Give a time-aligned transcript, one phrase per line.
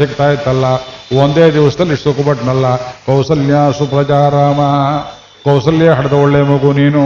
[0.00, 0.64] ಸಿಗ್ತಾ ಇತ್ತಲ್ಲ
[1.18, 2.76] ಒಂದೇ ದಿವಸದಲ್ಲಿ ಸುಖಪಟ್ನಲ್ಲ.
[2.76, 4.60] ಕೌಸಲ್ಯ ಸುಪ್ರಜಾರಾಮ.
[5.44, 7.02] ಕೌಸಲ್ಯ ಹಡ್ದ ಒಳ್ಳೆ ಮಗು ನೀನು.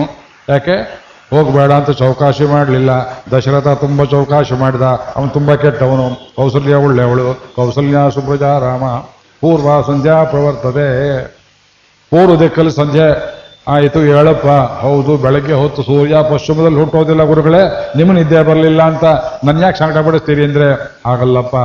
[0.48, 1.02] ಯಾಕೆ?
[1.30, 2.90] ಹೋಗಬೇಡ ಅಂತ ಚೌಕಾಶಿ ಮಾಡಲಿಲ್ಲ.
[3.32, 4.82] ದಶರಥ ತುಂಬ ಚೌಕಾಶಿ ಮಾಡಿದ.
[5.16, 6.34] ಅವನು ತುಂಬ ಕೆಟ್ಟವನು.
[6.36, 7.54] ಕೌಸಲ್ಯ ಒಳ್ಳೆಯವಳು.
[7.56, 8.84] ಕೌಸಲ್ಯ ಸುಪ್ರಜಾರಾಮ.
[9.40, 10.88] ಪೂರ್ವ ಸಂಧ್ಯಾ ಪ್ರವರ್ತದೆ.
[12.10, 13.06] ಪೂರ್ವ ದಿಕ್ಕಲ್ಲಿ ಸಂಜೆ
[13.68, 14.46] ಆಯಿತು, ಹೇಳಪ್ಪ.
[14.80, 17.92] ಹೌದು, ಬೆಳಗ್ಗೆ ಹೊತ್ತು ಸೂರ್ಯ ಪಶ್ಚಿಮದಲ್ಲಿ ಹುಟ್ಟೋದಿಲ್ಲ ಗುರುಗಳೇ.
[17.96, 19.04] ನಿಮ್ಮ ನಿದ್ದೆ ಬರಲಿಲ್ಲ ಅಂತ
[19.44, 21.56] ನನ್ನ ಯಾಕೆ ಸಂಕಟ ಪಡಿಸ್ತೀರಿ ಅಂದ್ರೆ ಆಗಲ್ಲಪ್ಪ.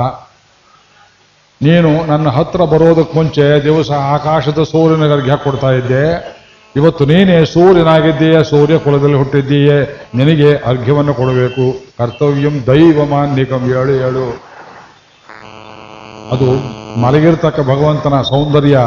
[1.61, 6.37] ನೀನು ನನ್ನ ಹತ್ರ ಬರೋದಕ್ಕೆ ಮುಂಚೆ ದಿವಸ ಆಕಾಶದ ಸೂರ್ಯನ ಗರ್ಗೆ ಕೊಡ್ತಾ ಇದ್ದೆ.
[6.75, 10.09] ಇವತ್ತು ನೀನೇ ಸೂರ್ಯನಾಗಿದ್ದೀಯ ಸೂರ್ಯ ಕುಲದಲ್ಲಿ ಹುಟ್ಟಿದ್ದೀಯೇ.
[10.15, 11.85] ನಿನಗೆ ಅರ್ಘ್ಯವನ್ನು ಕೊಡಬೇಕು.
[11.97, 14.41] ಕರ್ತವ್ಯಂ ದೈವ ಮಾನ್ಯಕಂ ಏಳು ಏಳು.
[16.31, 16.47] ಅದು
[16.99, 18.79] ಮಲಗಿರ್ತಕ್ಕ ಭಗವಂತನ ಸೌಂದರ್ಯ.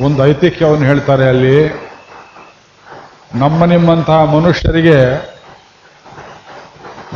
[0.00, 1.88] ಒಂದು ಐತಿಹ್ಯವನ್ನು ಹೇಳ್ತಾರೆ ಅಲ್ಲಿ.
[3.34, 4.98] ನಮ್ಮ ನಿಮ್ಮಂತಹ ಮನುಷ್ಯರಿಗೆ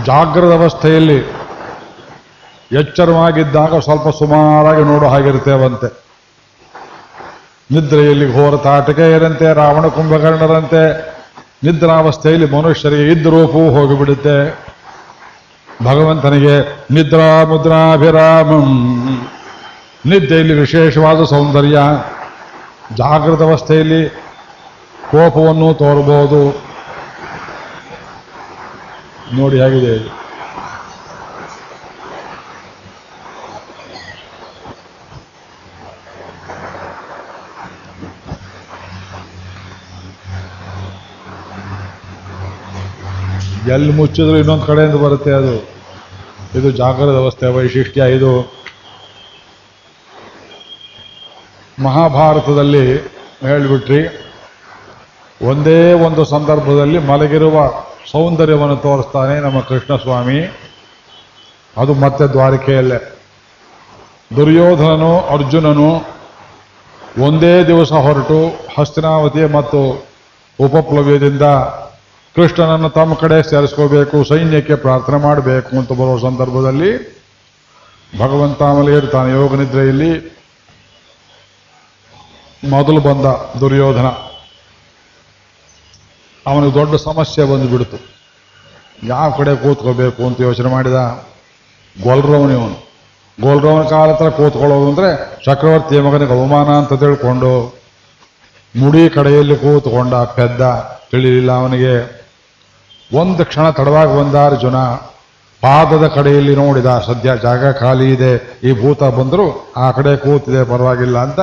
[0.06, 1.41] ಜಾಗೃತ ಅವಸ್ಥೆಯಲ್ಲಿ
[2.72, 6.02] ಎಚ್ಚರವಾಗಿದ್ದಾಗ ಸ್ವಲ್ಪ ಸುಮಾರಾಗಿ ನೋಡೋ ಹಾಗಿರ್ತೇವಂತೆ.
[7.70, 11.12] ನಿದ್ರೆಯಲ್ಲಿ ಘೋರ ತಾಟಕೆಯರಂತೆ, ರಾವಣ ಕುಂಭಕರ್ಣರಂತೆ,
[11.64, 14.58] ನಿದ್ರಾವಸ್ಥೆಯಲ್ಲಿ ಮನುಷ್ಯರಿಗೆ ಇದ್ದ ರೂಪವೂ ಹೋಗಿಬಿಡುತ್ತೆ.
[15.84, 19.28] ಭಗವಂತನಿಗೆ ನಿದ್ರಾ ಮುದ್ರಾಭಿರಾಮಂ.
[20.06, 21.78] ನಿದ್ದೆಯಲ್ಲಿ ವಿಶೇಷವಾದ ಸೌಂದರ್ಯ.
[22.96, 24.08] ಜಾಗೃತ ಅವಸ್ಥೆಯಲ್ಲಿ
[25.10, 26.62] ಕೋಪವನ್ನು ತೋರಬಹುದು.
[29.32, 30.21] ನೋಡಿ ಹೇಗಿದೆ.
[43.70, 45.54] ಎಲ್ಲಿ ಮುಚ್ಚಿದ್ರು ಇನ್ನೊಂದು ಕಡೆಯಿಂದ ಬರುತ್ತೆ ಅದು.
[46.58, 48.32] ಇದು ಜಾಗೃತ ವ್ಯವಸ್ಥೆ ವೈಶಿಷ್ಟ್ಯ ಇದು.
[51.82, 52.84] ಮಹಾಭಾರತದಲ್ಲಿ
[53.42, 54.00] ಹೇಳಿಬಿಟ್ರಿ,
[55.42, 57.56] ಒಂದೇ ಒಂದು ಸಂದರ್ಭದಲ್ಲಿ ಮಲಗಿರುವ
[58.12, 60.40] ಸೌಂದರ್ಯವನ್ನು ತೋರಿಸ್ತಾನೆ ನಮ್ಮ ಕೃಷ್ಣ ಸ್ವಾಮಿ
[61.76, 62.98] ಅದು ಮತ್ತೆ ದ್ವಾರಿಕೆಯಲ್ಲೇ.
[64.36, 65.88] ದುರ್ಯೋಧನನು, ಅರ್ಜುನನು
[67.22, 68.38] ಒಂದೇ ದಿವಸ ಹೊರಟು
[68.78, 69.80] ಹಸ್ತಿನಾವತಿ ಮತ್ತು
[70.58, 71.42] ಉಪಪ್ಲವ್ಯದಿಂದ
[72.36, 76.92] ಕೃಷ್ಣನನ್ನು ತಮ್ಮ ಕಡೆ ಸೇರಿಸ್ಕೋಬೇಕು, ಸೈನ್ಯಕ್ಕೆ ಪ್ರಾರ್ಥನೆ ಮಾಡಬೇಕು ಅಂತ ಬರುವ ಸಂದರ್ಭದಲ್ಲಿ
[78.20, 80.12] ಭಗವಂತ ಮಲಗಿರ್ತಾನೆ ಯೋಗ ನಿದ್ರೆಯಲ್ಲಿ
[82.74, 83.26] ಮೊದಲು ಬಂದ
[83.60, 84.08] ದುರ್ಯೋಧನ.
[86.46, 87.98] ಅವನಿಗೆ ದೊಡ್ಡ ಸಮಸ್ಯೆ ಬಂದುಬಿಡ್ತು.
[89.12, 90.98] ಯಾವ ಕಡೆ ಕೂತ್ಕೋಬೇಕು ಅಂತ ಯೋಚನೆ ಮಾಡಿದ
[91.96, 92.78] ಗೊಲ್ರವನು ಇವನು
[93.38, 95.10] ಗೋಲ್ರವನ ಕಾಲ ಹತ್ರ ಕೂತ್ಕೊಳ್ಳೋದು ಅಂದ್ರೆ
[95.46, 97.52] ಚಕ್ರವರ್ತಿಯ ಮಗನಿಗೆ ಅವಮಾನ ಅಂತ ತಿಳ್ಕೊಂಡು,
[98.74, 100.62] ಮುಡಿ ಕಡೆಯಲ್ಲಿ ಕೂತ್ಕೊಂಡ ಪೆದ್ದ
[101.12, 101.94] ತಿಳಿಲಿಲ್ಲ ಅವನಿಗೆ.
[103.14, 104.76] ಒಂದು ಕ್ಷಣ ತಡವಾಗಿ ಬಂದ ಅರ್ಜುನ
[105.62, 111.40] ಪಾದದ ಕಡೆಯಲ್ಲಿ ನೋಡಿದ, ಸದ್ಯ ಜಾಗ ಖಾಲಿ ಇದೆ, ಈ ಭೂತ ಬಂದರೂ, ಆ ಕಡೆ ಕೂತಿದೆ, ಪರವಾಗಿಲ್ಲ ಅಂತ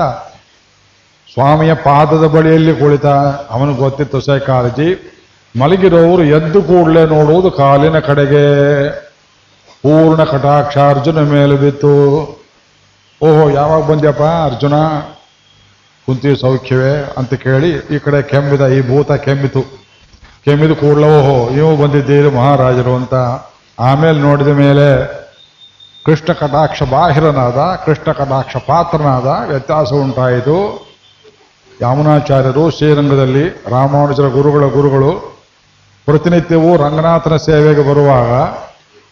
[1.33, 3.05] ಸ್ವಾಮಿಯ ಪಾದದ ಬಳಿಯಲ್ಲಿ ಕುಳಿತ
[3.49, 5.19] ಅವನು ಗೊತ್ತಿತ್ತು, ಸೈಕಾಲಜಿ
[5.59, 8.43] ಮಲಗಿರೋರು ಎದ್ದು ಕೂಡಲೇ ನೋಡುವುದು ಕಾಲಿನ ಕಡೆಗೆ.
[9.83, 11.93] ಪೂರ್ಣ ಕಟಾಕ್ಷ ಅರ್ಜುನ ಮೇಲೆ ಬಿತ್ತು.
[13.21, 14.73] ಓಹೋ, ಯಾವಾಗ ಬಂದ್ಯಪ್ಪ ಅರ್ಜುನ?
[16.05, 19.78] ಕುಂತಿ ಸೌಖ್ಯವೇ, ಅಂತ ಕೇಳಿ ಈ ಕಡೆ ಕೆಮ್ಮಿದ, ಈ ಭೂತ ಕೆಮ್ಮಿತು.
[20.45, 23.15] ಕೆಮ್ಮಿದ ಕೂಡಲೇ ನೀವು ಬಂದಿದ್ದೀರಿ ಮಹಾರಾಜರು ಅಂತ.
[23.79, 25.19] ಆಮೇಲೆ ನೋಡಿದ ಮೇಲೆ,
[26.05, 30.89] ಕೃಷ್ಣ ಕಟಾಕ್ಷ ಬಾಹಿರನಾದ, ಕೃಷ್ಣ ಕಟಾಕ್ಷ ಪಾತ್ರನಾದ ವ್ಯತ್ಯಾಸ ಉಂಟಾಯಿತು.
[31.81, 35.39] ಯಾಮುನಾಚಾರ್ಯರು ಶ್ರೀರಂಗದಲ್ಲಿ ರಾಮಾನುಜರ ಗುರುಗಳ ಗುರುಗಳು
[36.05, 38.31] ಪ್ರತಿನಿತ್ಯವೂ ರಂಗನಾಥನ ಸೇವೆಗೆ ಬರುವಾಗ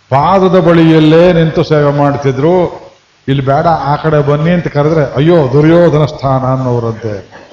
[0.09, 2.87] ಪಾದದ ಬಳಿಯಲ್ಲೇ ನಿಂತು ಸೇವೆ ಮಾಡ್ತಿದ್ರು.
[3.27, 7.46] ಇಲ್ಲಿ ಬೇಡ, ಆ ಕಡೆ ಬನ್ನಿ ಅಂತ ಕರೆದ್ರೆ, ಅಯ್ಯೋ, ದುರ್ಯೋಧನ ಸ್ಥಾನ ಅನ್ನೋರಂತೆ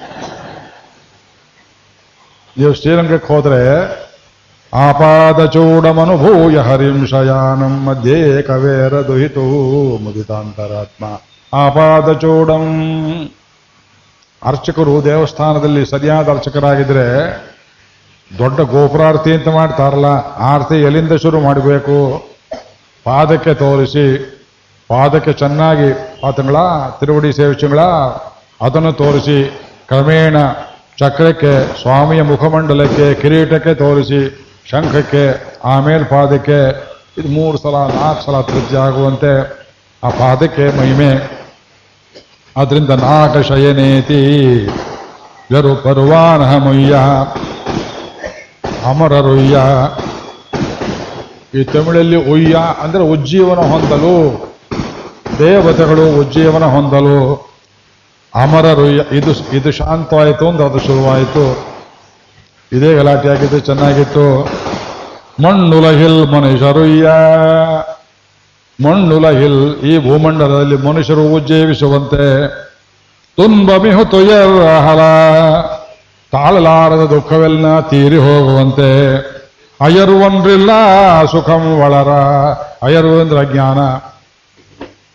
[2.57, 3.61] ನೀವು ಶ್ರೀರಂಗಕ್ಕೆ ಹೋದ್ರೆ,
[4.73, 9.41] ಆಪಾದ ಚೂಡಮನುಭೂಯ ಹರಿಂ ಶಯಾನಂ ಮಧ್ಯೆ ಕವೇರ ದುಹಿತು
[10.03, 11.05] ಮುದಿತಾಂತರಾತ್ಮ.
[11.53, 12.65] ಆಪಾದ ಚೂಡಂ,
[14.43, 17.07] ಅರ್ಚಕರು ದೇವಸ್ಥಾನದಲ್ಲಿ ಸರಿಯಾದ ಅರ್ಚಕರಾಗಿದ್ರೆ,
[18.37, 20.05] ದೊಡ್ಡ ಗೋಪುರಾರ್ತಿ ಅಂತ ಮಾಡ್ತಾರಲ್ಲ,
[20.39, 22.23] ಆರತಿ ಎಲ್ಲಿಂದ ಶುರು ಮಾಡಬೇಕು?
[23.03, 24.05] ಪಾದಕ್ಕೆ ತೋರಿಸಿ,
[24.87, 26.55] ಪಾದಕ್ಕೆ ಚೆನ್ನಾಗಿ ಪಾತಂಗಳ
[26.99, 27.79] ತಿರುವಡಿ ಸೇವಿಸಂಗಳ
[28.61, 30.37] ಅದನ್ನು ತೋರಿಸಿ, ಕ್ರಮೇಣ
[30.99, 34.21] ಚಕ್ರಕ್ಕೆ, ಸ್ವಾಮಿಯ ಮುಖಮಂಡಲಕ್ಕೆ, ಕಿರೀಟಕ್ಕೆ ತೋರಿಸಿ,
[34.69, 35.23] ಶಂಖಕ್ಕೆ
[35.65, 36.59] ಆಮೇಲೆ ಪಾದಕ್ಕೆ
[37.17, 39.33] ಇದು ಮೂರು ಸಲ, ನಾಲ್ಕು ಸಲ ತೃಪ್ತಿ ಆಗುವಂತೆ,
[40.03, 41.11] ಆ ಪಾದಕ್ಕೆ ಮಹಿಮೆ.
[42.57, 44.21] ಅದರಿಂದ ನಾಗ ಶಯನೇತಿ
[45.51, 46.95] ಯರು ಪರ್ವಾನಹ ಮುಯ್ಯ
[48.85, 49.57] ಅಮರರುಯ್ಯ
[51.59, 54.15] ಈ ತಮಿಳಲ್ಲಿ ಉಯ್ಯ ಅಂದ್ರೆ ಉಜ್ಜೀವನ ಹೊಂದಲು,
[55.39, 57.19] ದೇವತೆಗಳು ಉಜ್ಜೀವನ ಹೊಂದಲು.
[58.35, 61.75] ಅಮರರುಯ್ಯ ಇದು ಇದು ಶಾಂತವಾಯಿತು ಅಂದ್ರೆ ಅದು ಶುರುವಾಯಿತು.
[62.71, 64.49] ಇದೇ ಗಲಾಟೆ ಆಗಿದ್ದು ಚೆನ್ನಾಗಿತ್ತು.
[65.43, 67.09] ಮಣ್ಣುಲಹಿಲ್ ಮನುಷ್ಯರುಯ್ಯ
[68.85, 72.47] ಮಣ್ಣುಲಹಿಲ್ ಈ ಭೂಮಂಡಲದಲ್ಲಿ ಮನುಷ್ಯರು ಉಜ್ಜೀವಿಸುವಂತೆ.
[73.35, 74.99] ತುಂಬಮಿಹು ತುಯರ್ಹಲ
[76.31, 79.17] ತಾಳಲಾರದ ದುಃಖವೆಲ್ಲ ತೀರಿ ಹೋಗುವಂತೆ.
[79.81, 80.69] ಅಯರು ಒಂದ್ರಿಲ್ಲ
[81.25, 82.09] ಸುಖಂ ಒಳರ
[83.21, 83.79] ಅಂದ್ರೆ ಅಜ್ಞಾನ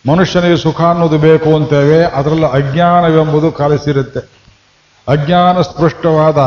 [0.08, 4.20] ಮನುಷ್ಯನಿಗೆ ಸುಖ ಅನ್ನೋದು ಬೇಕು ಅಂತೇವೆ, ಅದರಲ್ಲಿ ಅಜ್ಞಾನವೆಂಬುದು ಕಲಿಸಿರುತ್ತೆ.
[5.08, 6.38] ಅಜ್ಞಾನ ಸ್ಪೃಷ್ಟವಾದ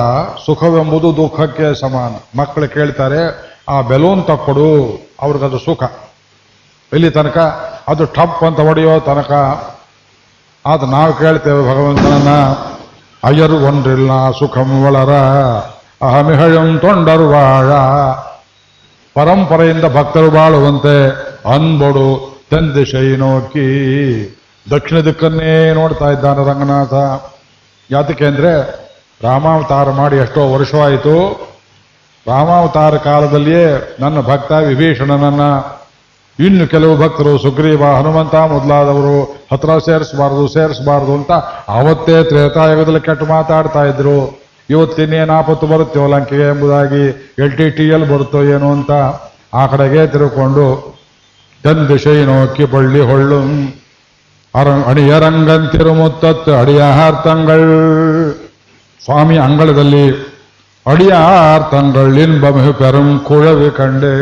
[0.45, 2.39] ಸುಖವೆಂಬುದು ದುಃಖಕ್ಕೆ ಸಮಾನ.
[2.39, 5.83] ಮಕ್ಕಳು ಕೇಳ್ತಾರೆ, ಆ ಬೆಲೂನ್ ತಕ್ಕೊಡು, ಅವ್ರಿಗದು ಸುಖ.
[6.93, 7.37] ಇಲ್ಲಿ ತನಕ
[7.87, 9.31] ಅದು ಟಪ್ ಅಂತ ಹೊಡೆಯೋ ತನಕ
[10.65, 12.29] ಅದು ನಾವು ಕೇಳ್ತೇವೆ ಭಗವಂತನನ್ನ,
[13.23, 15.13] ಅಯ್ಯರು ಒಂದ್ರಿಲ್ಲ ಸುಖಂ ಒಳರ,
[16.01, 17.71] ಅಹಮಿಹಯಂ ತೊಂಡರು ಬಾಳ
[19.15, 21.09] ಪರಂಪರೆಯಿಂದ ಭಕ್ತರು ಬಾಳುವಂತೆ
[21.55, 23.67] ಅನ್ಬಡು ತಂದಿಶೈ ನೋಕಿ
[24.65, 26.93] ದಕ್ಷಿಣ ದಿಕ್ಕನ್ನೇ ನೋಡ್ತಾ ಇದ್ದಾನೆ ರಂಗನಾಥ.
[27.89, 28.51] ಯಾತಕ್ಕೆ ಅಂದ್ರೆ
[29.27, 31.15] ರಾಮಾವತಾರ ಮಾಡಿ ಎಷ್ಟೋ ವರ್ಷವಾಯಿತು.
[32.25, 33.65] ರಾಮಾವತಾರ ಕಾಲದಲ್ಲಿಯೇ
[33.99, 35.45] ನನ್ನ ಭಕ್ತ ವಿಭೀಷಣನನ್ನ
[36.39, 39.17] ಇನ್ನು ಕೆಲವು ಭಕ್ತರು ಸುಗ್ರೀವ, ಹನುಮಂತ ಮೊದಲಾದವರು
[39.51, 41.31] ಹತ್ರ ಸೇರಿಸಬಾರದು ಸೇರಿಸಬಾರದು ಅಂತ
[41.79, 44.17] ಅವತ್ತೇ ತ್ರೇತಾಯುಗದಲ್ಲಿ ಕೆಟ್ಟು ಮಾತಾಡ್ತಾ ಇದ್ರು.
[44.69, 47.03] ಇವತ್ತಿನ್ನೇನು ಆಪತ್ತು ಬರುತ್ತೋ ಲಂಕೆಗೆ ಎಂಬುದಾಗಿ
[47.43, 48.91] ಎಲ್ ಟಿ ಟಿ ಎಲ್ ಬರುತ್ತೋ ಏನೋ ಅಂತ
[49.53, 50.65] ಆ ಕಡೆಗೆ ತಿರುಕೊಂಡು
[51.63, 53.39] ತಂದಿಶೈ ನೋಕ್ಕಿ ಬಳ್ಳಿ ಹೊಳ್ಳು.
[54.55, 57.67] ಅರ ಅಡಿಯರಂಗಂತಿರುಮುತ್ತತ್ತು ಅಡಿಯಹಾರ್ತಂಗಳ್
[59.03, 60.33] ಸ್ವಾಮಿ ಅಂಗಳದಲ್ಲಿ
[60.85, 64.13] ಅಡಿಯಾರ್ತಂಗಳ್ ಇನ್ಬಮಹು ಪೆರಂ ಕುಳವಿ ಕಂಡೆ.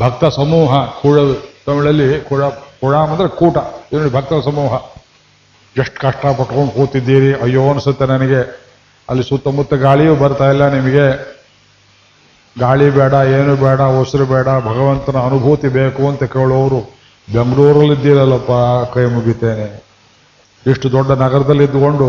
[0.00, 1.54] ಭಕ್ತ ಸಮೂಹ ಕುಳವು.
[1.66, 3.56] ತಮಿಳಲ್ಲಿ ಕುಳ ಕುಳ ಅಂದ್ರೆ ಕೂಟ.
[3.92, 4.74] ಇದು ಭಕ್ತ ಸಮೂಹ.
[5.80, 7.42] ಎಷ್ಟು ಕಷ್ಟ ಪಟ್ಕೊಂಡು ಕೂತಿದ್ದೀರಿ?
[7.42, 8.64] ಅಯ್ಯೋ ಅನಿಸುತ್ತೆ ನನಗೆ.
[9.08, 11.34] ಅಲ್ಲಿ ಸುತ್ತಮುತ್ತ ಗಾಳಿಯೂ ಬರ್ತಾ ಇಲ್ಲ ನಿಮಗೆ.
[12.58, 16.80] ಗಾಳಿ ಬೇಡ, ಏನು ಬೇಡ, ಉಸಿರು ಬೇಡ, ಭಗವಂತನ ಅನುಭೂತಿ ಬೇಕು ಅಂತ ಕೇಳೋರು
[17.32, 18.52] ಬೆಂಗಳೂರಲ್ಲಿದ್ದೀರಲ್ಲಪ್ಪ
[18.94, 19.68] ಕೈ ಮುಗಿತೇನೆ.
[20.66, 22.08] ಇಷ್ಟು ದೊಡ್ಡ ನಗರದಲ್ಲಿ ಇದ್ದುಕೊಂಡು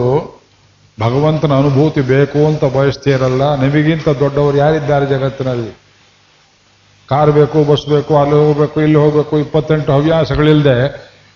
[0.99, 3.55] ಭಗವಂತನ ಅನುಭೂತಿ ಬೇಕು ಅಂತ ಬಯಸ್ತೀರಲ್ಲ?
[3.55, 5.71] ನಿಮಗಿಂತ ದೊಡ್ಡವರು ಯಾರಿದ್ದಾರೆ ಜಗತ್ತಿನಲ್ಲಿ?
[7.09, 10.77] ಕಾರ್ ಬೇಕು, ಬಸ್ ಬೇಕು, ಅಲ್ಲಿ ಹೋಗ್ಬೇಕು, ಇಲ್ಲಿ ಹೋಗಬೇಕು, ಇಪ್ಪತ್ತೆಂಟು ಹವ್ಯಾಸಗಳಿಲ್ಲದೆ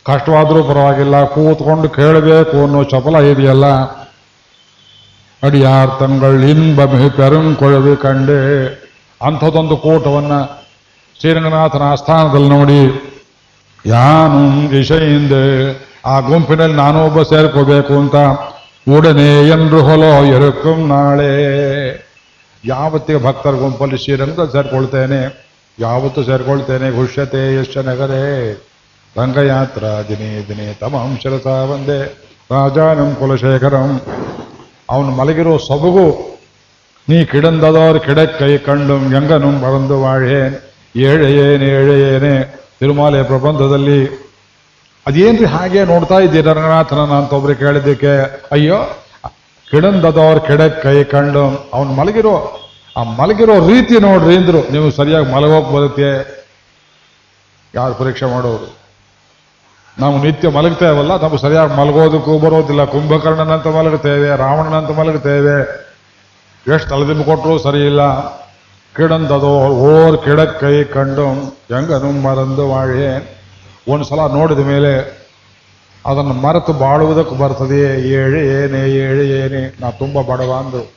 [0.05, 3.65] ಕಷ್ಟವಾದರೂ ಪರವಾಗಿಲ್ಲ, ಕೂತ್ಕೊಂಡು ಕೇಳಬೇಕು ಅನ್ನೋ ಚಪಲ ಇದೆಯಲ್ಲ?
[5.43, 8.39] ಅಡಿಯಾರ್ ತಂಗಳು ಇನ್ಬಮಿ ಪೆರಂಕೊಳವಿ ಕಂಡೆ
[9.21, 10.33] ಅಂಥದೊಂದು ಕೂಟವನ್ನ
[11.19, 12.81] ಶ್ರೀರಂಗನಾಥನ ಆಸ್ಥಾನದಲ್ಲಿ ನೋಡಿ,
[13.85, 14.41] ಯಾನು
[14.79, 15.43] ಇಶೆಯಿಂದೆ
[16.05, 18.15] ಆ ಗುಂಪಿನಲ್ಲಿ ಒಬ್ಬ ಸೇರ್ಕೋಬೇಕು ಅಂತ
[18.87, 21.33] ಉಡನೆ ಎಂದ್ರು ಹೊಲೋ ಎರಕಂ ನಾಳೆ.
[22.63, 25.21] ಯಾವತ್ತಿಗೆ ಭಕ್ತರ ಗುಂಪಲ್ಲಿ ಶ್ರೀರಂಗ ಸೇರ್ಕೊಳ್ತೇನೆ?
[25.77, 26.87] ಯಾವತ್ತು ಸೇರ್ಕೊಳ್ತೇನೆ?
[26.91, 28.25] ಘುಷ್ಯತೆ ಯಶ ನಗರೇ.
[29.15, 31.99] ರಂಗಯಾತ್ರ ದಿನೇ ದಿನೇ ತಮಾಂ ಶಿರಸ ಒಂದೇ
[32.49, 33.91] ರಾಜಾನಂ ಕುಲಶೇಖರಂ.
[34.89, 36.07] ಅವನು ಮಲಗಿರೋ ಸೊಬಗು
[37.09, 40.53] ನೀ ಕಿಡಂದದೋರ್ ಕಿಡಕ್ಕೈ கண்டும் எங்கனும் ಬರಂದು வாழேன்
[41.09, 42.33] ಏಳೆಯೇನೆ ಏಳೆಯೇನೆ,
[42.79, 44.01] ತಿರುಮಾಲೆ ಪ್ರಬಂಧದಲ್ಲಿ.
[45.07, 48.13] ಅದೇನ್ರಿ ಹಾಗೆ ನೋಡ್ತಾ ಇದ್ದೀರ ರಂಗನಾಥನ ಅಂತ ಒಬ್ರು ಕೇಳಿದ್ದಕ್ಕೆ?
[48.51, 48.79] ಅಯ್ಯೋ
[49.71, 52.35] ಕಿಡಂದದವ್ರ ಕೆಡಕ್ಕೈ ಕಂಡು ಅವನು ಮಲಗಿರೋ,
[52.97, 54.61] ಆ ಮಲಗಿರೋ ರೀತಿ ನೋಡ್ರಿ ಅಂದ್ರು.
[54.71, 56.11] ನೀವು ಸರಿಯಾಗಿ ಮಲಗೋಕ್ ಬರುತ್ತೆ.
[57.73, 58.69] ಯಾರು ಪರೀಕ್ಷೆ ಮಾಡೋರು?
[59.97, 62.83] ನಾವು ನಿತ್ಯ ಮಲಗ್ತೇವಲ್ಲ ನಾವು ಸರಿಯಾಗಿ ಮಲಗೋದಕ್ಕೂ ಬರೋದಿಲ್ಲ.
[62.85, 65.88] ಕುಂಭಕರ್ಣನಂತ ಮಲಗುತ್ತೇವೆ ರಾವಣನಂತ ಮಲಗುತ್ತೇವೆ
[66.67, 68.01] ಎಷ್ಟು ತಲೆದಿಂಬು ಕೊಟ್ಟರು ಸರಿ ಇಲ್ಲ
[68.95, 73.09] ಕಿಡಂದದೋ ಓರ್ ಕಿಡಕ್ಕೈ ಕಂಡು ಹೆಂಗನು ಮರಂದು ಮಾಳಿಯ
[73.87, 75.19] ಒಂದು ಸಲ ನೋಡಿದ ಮೇಲೆ
[76.05, 78.07] ಅದನ್ನು ಮರೆತು ಬಾಳುವುದಕ್ಕೆ ಬರ್ತದೆ.
[78.07, 79.77] ಹೇಳಿ ಏನೇ ಹೇಳಿ ಏನೇ.
[79.81, 80.93] ನಾ ತುಂಬ ಬಡವ ಅಂದರು.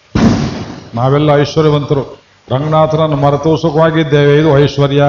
[0.94, 2.18] ನಾವೆಲ್ಲ ಐಶ್ವರ್ಯವಂತರು.
[2.50, 4.38] ರಂಗನಾಥನನ್ನು ಮರೆತು ಸುಖವಾಗಿದ್ದೇವೆ.
[4.38, 5.02] ಇದು ಐಶ್ವರ್ಯ.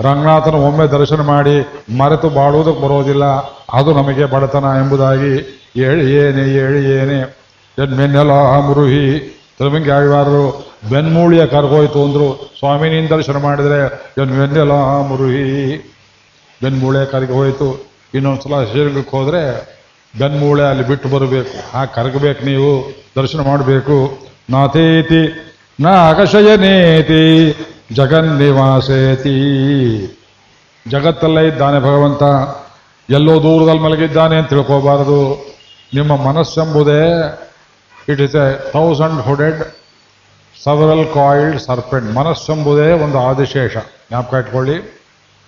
[0.00, 3.24] ರಂಗನಾಥನ ಒಮ್ಮೆ ದರ್ಶನ ಮಾಡಿ ಮರೆತು ಬಾಳುವುದಕ್ಕೆ ಬರೋದಿಲ್ಲ.
[3.72, 7.36] ಅದು ನಮಗೆ ಬಡತನ ಎಂಬುದಾಗಿ ಏಳು ಏನೇ ಏಳು ಏನೇ.
[7.78, 8.30] ಜನ್ಮೆನ್ನೆಲ್ಲ
[8.60, 14.72] ಮುರುಹಿ ತಿರುಮಂಗಿ ಆಳ್ವಾರರು ಬೆನ್ಮೂಳಿಯ ಕರ್ಗೋಯ್ತು ಅಂದ್ರು, ಸ್ವಾಮಿನಿಂದ ದರ್ಶನ ಮಾಡಿದ್ರೆ ಜನ್ಮೆನ್ನೆಲ್ಲ
[15.06, 15.76] ಮುರುಹಿ.
[16.62, 17.90] ಬೆನ್ಮೂಳೆ ಕರಗಿ ಹೋಯ್ತು.
[18.14, 19.42] ಇನ್ನೊಂದ್ಸಲ ಶ್ರೀರಂಗಕ್ಕೆ ಹೋದ್ರೆ,
[20.18, 21.76] ಬೆನ್ಮೂಳೆ ಅಲ್ಲಿ ಬಿಟ್ಟು ಬರಬೇಕು.
[21.76, 24.18] ಆ ಕರಗಬೇಕು ನೀವು, ದರ್ಶನ ಮಾಡಬೇಕು.
[24.50, 27.52] ನಾಥೇತಿ ನಾಗಶಯನೇತಿ
[27.94, 29.36] ಜಗನ್ನಿವಾಸೇತಿ.
[30.90, 32.22] ಜಗತ್ತಲ್ಲೇ ಇದ್ದಾನೆ ಭಗವಂತ.
[33.10, 35.50] ಎಲ್ಲೋ ದೂರದಲ್ಲಿ ಮಲಗಿದ್ದಾನೆ ಅಂತ ತಿಳ್ಕೋಬಾರದು.
[35.94, 37.10] ನಿಮ್ಮ ಮನಸ್ಸೆಂಬುದೇ
[38.08, 39.64] it is a thousand hooded
[40.64, 43.76] several coiled serpent ಮನಸ್ಸೆಂಬುದೇ ಒಂದು ಆದಿಶೇಷ.
[43.76, 45.00] ಜ್ಞಾಪಕ ಇಟ್ಕೊಳ್ಳಿ.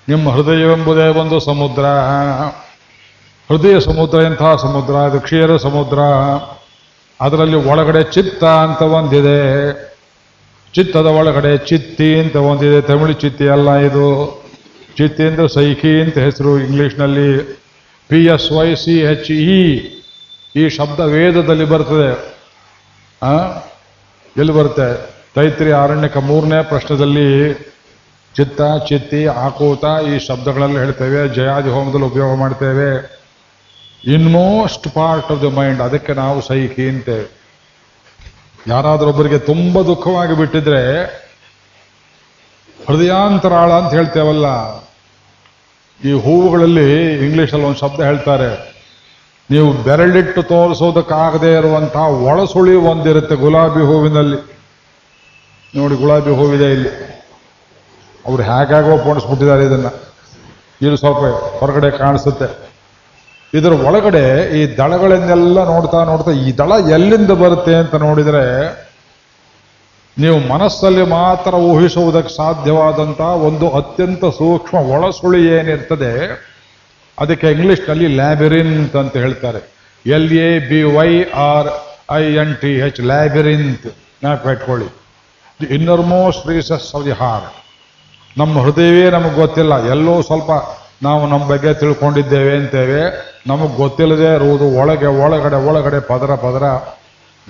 [0.09, 1.83] ನಿಮ್ಮ ಹೃದಯವೆಂಬುದೇ ಒಂದು ಸಮುದ್ರ.
[3.51, 4.95] ಹೃದಯ ಸಮುದ್ರ, ಎಂಥ ಸಮುದ್ರ?
[4.95, 5.99] ಅದು ಕ್ಷೀರ ಸಮುದ್ರ.
[7.21, 9.73] ಅದರಲ್ಲಿ ಒಳಗಡೆ ಚಿತ್ತ ಅಂತ ಒಂದಿದೆ.
[10.75, 12.81] ಚಿತ್ತದ ಒಳಗಡೆ ಚಿತ್ತಿ ಅಂತ ಒಂದಿದೆ.
[12.81, 14.43] ತಮಿಳು ಚಿತ್ತಿ ಅಲ್ಲ ಇದು.
[14.97, 17.61] ಚಿತ್ತಿ ಅಂದ್ರೆ ಸೈಕಿ ಅಂತ ಹೆಸರು ಇಂಗ್ಲಿಷ್ನಲ್ಲಿ.
[18.09, 19.77] P S Y C H E
[20.57, 22.32] ಈ ಶಬ್ದ ವೇದದಲ್ಲಿ ಬರ್ತದೆ.
[23.23, 23.33] ಆ?
[24.37, 25.15] ಎಲ್ಲಿ ಬರುತ್ತೆ?
[25.35, 27.55] ತೈತ್ರಿ ಆರಣ್ಯಕ ಮೂರನೇ ಪ್ರಶ್ನದಲ್ಲಿ
[28.37, 31.29] ಚಿತ್ತ, ಚಿತ್ತಿ, ಆಕೂತ ಈ ಶಬ್ದಗಳಲ್ಲಿ ಹೇಳ್ತೇವೆ.
[31.29, 33.23] ಜಯಾದಿ ಹೋಮದಲ್ಲಿ ಉಪಯೋಗ ಮಾಡ್ತೇವೆ.
[34.05, 37.43] Inmost part of the mind ಅದಕ್ಕೆ ನಾವು ಸೈಕಿ ಅಂತೇವೆ.
[38.69, 41.05] ಯಾರಾದ್ರೊಬ್ಬರಿಗೆ ತುಂಬ ದುಃಖವಾಗಿ ಬಿಟ್ಟಿದ್ರೆ
[42.89, 44.47] ಹೃದಯಾಂತರಾಳ ಅಂತ ಹೇಳ್ತೇವಲ್ಲ.
[46.05, 48.72] ಈ ಹೂವುಗಳಲ್ಲಿ ಇಂಗ್ಲಿಷಲ್ಲಿ ಒಂದು ಶಬ್ದ ಹೇಳ್ತಾರೆ.
[49.51, 54.37] ನೀವು ಬೆರಳಿಟ್ಟು ತೋರಿಸೋದಕ್ಕಾಗದೆ ಇರುವಂತಹ ಒಳಸುಳಿ ಒಂದಿರುತ್ತೆ ಗುಲಾಬಿ ಹೂವಿನಲ್ಲಿ.
[55.77, 56.89] ನೋಡಿ, ಗುಲಾಬಿ ಹೂವಿದೆ ಇಲ್ಲಿ.
[58.27, 59.87] ಅವ್ರು ಹೇಗಾಗೋ ಪೋಣಿಸ್ಬಿಟ್ಟಿದ್ದಾರೆ ಇದನ್ನ.
[60.83, 61.19] ಇದು ಸ್ವಲ್ಪ
[61.59, 62.73] ಹೊರಗಡೆ ಕಾಣಿಸುತ್ತೆ.
[63.55, 68.45] ಇದರ ಒಳಗಡೆ ಈ ದಳಗಳನ್ನೆಲ್ಲ ನೋಡ್ತಾ ನೋಡ್ತಾ, ಈ ದಳ ಎಲ್ಲಿಂದ ಬರುತ್ತೆ ಅಂತ ನೋಡಿದರೆ,
[70.19, 76.52] ನೀವು ಮನಸ್ಸಲ್ಲಿ ಮಾತ್ರ ಊಹಿಸುವುದಕ್ಕೆ ಸಾಧ್ಯವಾದಂಥ ಒಂದು ಅತ್ಯಂತ ಸೂಕ್ಷ್ಮ ಒಳಸುಳಿ ಏನಿರ್ತದೆ
[77.23, 79.61] ಅದಕ್ಕೆ ಇಂಗ್ಲಿಷ್ನಲ್ಲಿ ಲ್ಯಾಬಿರಿಂತ್ ಅಂತ ಹೇಳ್ತಾರೆ.
[80.07, 81.09] L A B Y
[81.49, 81.69] R
[82.11, 83.89] I N T H labyrinth.
[84.21, 84.89] ಜ್ಞಾಪಕ ಇಟ್ಕೊಳ್ಳಿ
[85.61, 87.49] the innermost recess of the heart
[88.39, 89.75] ನಮ್ಮ ಹೃದಯವೇ ನಮಗೆ ಗೊತ್ತಿಲ್ಲ.
[89.91, 90.51] ಎಲ್ಲೋ ಸ್ವಲ್ಪ
[91.03, 93.03] ನಾವು ನಮ್ಮ ಬಗ್ಗೆ ತಿಳ್ಕೊಂಡಿದ್ದೇವೆ ಅಂತೇವೆ.
[93.47, 96.67] ನಮಗೆ ಗೊತ್ತಿಲ್ಲದೆ ಇರುವುದು ಒಳಗೆ, ಒಳಗಡೆ ಒಳಗಡೆ, ಪದರ ಪದರ.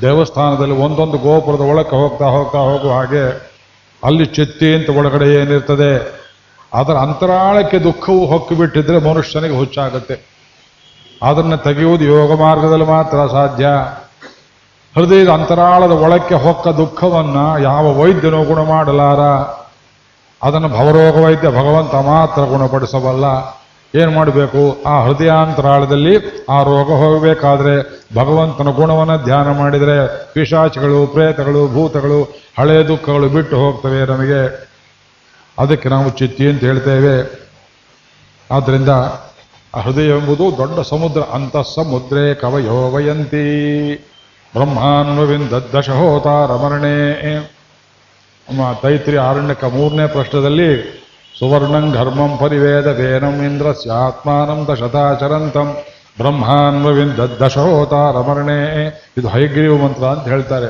[0.03, 3.25] ದೇವಸ್ಥಾನದಲ್ಲಿ ಒಂದೊಂದು ಗೋಪುರದ ಒಳಕ್ಕೆ ಹೋಗ್ತಾ ಹೋಗ್ತಾ ಹೋಗುವ ಹಾಗೆ
[4.03, 6.22] ಅಲ್ಲಿ ಚಿತ್ತಿ ಅಂತ ಒಳಗಡೆ ಏನಿರ್ತದೆ?
[6.75, 10.33] ಅದರ ಅಂತರಾಳಕ್ಕೆ ದುಃಖವು ಹೊಕ್ಕಿಬಿಟ್ಟಿದ್ರೆ ಮನುಷ್ಯನಿಗೆ ಹುಚ್ಚಾಗುತ್ತೆ.
[11.23, 13.67] ಅದನ್ನು ತೆಗೆಯುವುದು ಯೋಗ ಮಾರ್ಗದಲ್ಲಿ ಮಾತ್ರ ಸಾಧ್ಯ.
[14.97, 19.21] ಹೃದಯದ ಅಂತರಾಳದ ಒಳಕ್ಕೆ ಹೊಕ್ಕ ದುಃಖವನ್ನ ಯಾವ ವೈದ್ಯನೂ ಗುಣ ಮಾಡಲಾರ.
[20.43, 23.25] ಅದನ್ನು ಭವರೋಗ ವೈದ್ಯ ಭಗವಂತ ಮಾತ್ರ ಗುಣಪಡಿಸಬಲ್ಲ.
[24.01, 24.83] ಏನು ಮಾಡಬೇಕು?
[24.87, 33.57] ಆ ಹೃದಯಾಂತರಾಳದಲ್ಲಿ ಆ ರೋಗ ಹೋಗಬೇಕಾದ್ರೆ ಭಗವಂತನ ಗುಣವನ್ನ ಧ್ಯಾನ ಮಾಡಿದರೆ ಪಿಶಾಚಿಗಳು, ಪ್ರೇತಗಳು, ಭೂತಗಳು ಹಳೆಯ ದುಃಖಗಳು ಬಿಟ್ಟು
[33.57, 34.72] ಹೋಗ್ತವೆ ನಮಗೆ.
[35.63, 37.15] ಅದಕ್ಕೆ ನಾವು ಚಿತ್ತಿ ಅಂತ ಹೇಳ್ತೇವೆ.
[38.51, 38.89] ಆದ್ದರಿಂದ
[39.83, 43.45] ಹೃದಯ ಎಂಬುದು ದೊಡ್ಡ ಸಮುದ್ರ ಅಂತ ಸಮುದ್ರೇ ಕವಯೋ ವಯಂತಿ.
[44.55, 46.69] ಬ್ರಹ್ಮಾನ್ವವಿಂದ ದಶಹೋತ ಮಾ
[48.51, 50.71] ನಮ್ಮ ತೈತ್ರಿ ಆರಣ್ಯಕ ಮೂರನೇ ಪ್ರಶ್ನದಲ್ಲಿ,
[51.39, 55.77] ಸುವರ್ಣಂ ಘರ್ಮಂ ಪರಿವೇದ ವೇನಂ ಇಂದ್ರಸ್ಯ ಸ್ಯಾತ್ಮಾನಂ ದಶತಾಚರಂತಂ
[56.17, 58.87] ಬ್ರಹ್ಮಾನ್ವವಿಂದ ದಶಹೋತ ರಮರಣೆ
[59.19, 60.69] ಇದು ಹೈಗ್ರೀವ ಮಂತ್ರ ಅಂತ ಹೇಳ್ತಾರೆ.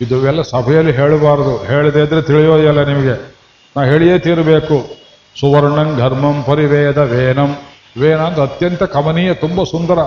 [0.00, 1.56] ಇದು ಎಲ್ಲ ಸಭೆಯಲ್ಲಿ ಹೇಳಬಾರದು.
[1.64, 3.37] ಹೇಳದೇ ಇದ್ರೆ ತಿಳಿಯೋದಿಲ್ಲ ನಿಮಗೆ.
[3.76, 4.96] ನಾ ಹೇಳಿಯೇ ತೀರಬೇಕು.
[5.40, 7.56] ಸುವರ್ಣಂ ಧರ್ಮಂ ಪರಿವೇದ ವೇನಂ.
[8.00, 9.98] ವೇನ ಅಂದ್ರೆ ಅತ್ಯಂತ ಕಮನೀಯ, ತುಂಬ ಸುಂದರ.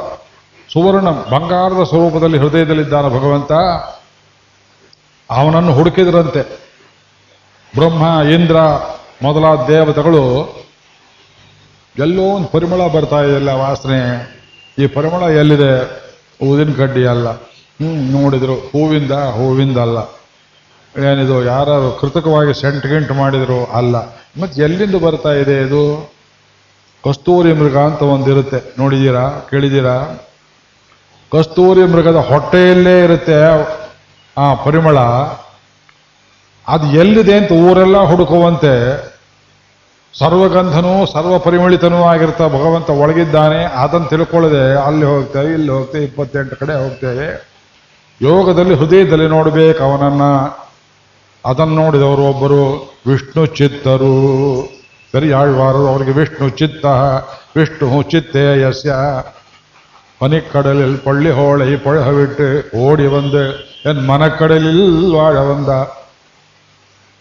[0.74, 3.52] ಸುವರ್ಣಂ ಬಂಗಾರದ ಸ್ವರೂಪದಲ್ಲಿ ಹೃದಯದಲ್ಲಿದ್ದಾನೆ ಭಗವಂತ.
[5.32, 6.60] ಅವನನ್ನು ಹುಡುಕಿದ್ರಂತೆ.
[7.76, 8.56] ಬ್ರಹ್ಮ, ಇಂದ್ರ
[9.24, 10.56] ಮೊದಲಾದ ದೇವತೆಗಳು.
[12.00, 14.32] ಎಲ್ಲೋ ಒಂದು ಪರಿಮಳ ಬರ್ತಾ ಇದೆಯಲ್ಲ ವಾಸನೆ.
[14.80, 16.02] ಈ ಪರಿಮಳ ಎಲ್ಲಿದೆ?
[16.44, 17.30] ಊದಿನ ಕಡ್ಡಿ ಅಲ್ಲ.
[17.30, 18.56] ಹ್ಮ್, ನೋಡಿದ್ರು.
[18.56, 20.21] ಹೂವಿಂದ ಹೂವಿಂದ ಅಲ್ಲ
[20.98, 23.96] ಏನಿದು ಯಾರು ಕೃತಕವಾಗಿ ಸೆಂಟ್ ಗಿಂಟ್ ಮಾಡಿದ್ರು, ಅಲ್ಲ.
[24.42, 26.12] ಮತ್ತೆ ಎಲ್ಲಿಂದ ಬರ್ತಾ ಇದೆ ಇದು?
[27.06, 28.76] ಕಸ್ತೂರಿ ಮೃಗ ಅಂತ ಒಂದಿರುತ್ತೆ.
[28.80, 30.26] ನೋಡಿದ್ದೀರಾ ಕೇಳಿದ್ದೀರಾ
[31.32, 33.38] ಕಸ್ತೂರಿ ಮೃಗದ ಹೊಟ್ಟೆಯಲ್ಲೇ ಇರುತ್ತೆ
[34.38, 34.98] ಆ ಪರಿಮಳ.
[36.68, 38.74] ಅದು ಎಲ್ಲಿದೆ ಅಂತ ಊರೆಲ್ಲ ಹುಡುಕುವಂತೆ
[40.20, 43.64] ಸರ್ವಗಂಧನೂ ಸರ್ವ ಪರಿಮಳಿತನೂ ಆಗಿರ್ತಾ ಭಗವಂತ ಒಳಗಿದ್ದಾನೆ.
[43.64, 47.52] ಅದನ್ನು ತಿಳ್ಕೊಳ್ಳದೆ ಅಲ್ಲಿ ಹೋಗ್ತೇವೆ ಇಲ್ಲಿ ಹೋಗ್ತೇವೆ ಇಪ್ಪತ್ತೆಂಟು ಕಡೆ ಹೋಗ್ತೇವೆ
[48.22, 50.22] ಯೋಗದಲ್ಲಿ ಹೃದಯದಲ್ಲಿ ನೋಡಬೇಕು ಅವನನ್ನ.
[51.45, 52.61] ಅದನ್ನು ನೋಡಿದವರು ಒಬ್ಬರು
[53.07, 54.13] ವಿಷ್ಣು ಚಿತ್ತರು
[55.15, 56.85] ಪೆರಿಯಾಳ್ವಾರರು ಅವರಿಗೆ ವಿಷ್ಣು ಚಿತ್ತ
[57.57, 58.93] ವಿಷ್ಣು ಚಿತ್ತೇ ಯಸ್ಯ
[60.21, 62.49] பனிக்கடலில் பள்ளி ஹோளை பழகவிட்டு
[62.83, 63.43] ஓடி வந்து
[63.87, 64.85] என் மனக்கடலில்
[65.15, 65.73] வாழ வந்த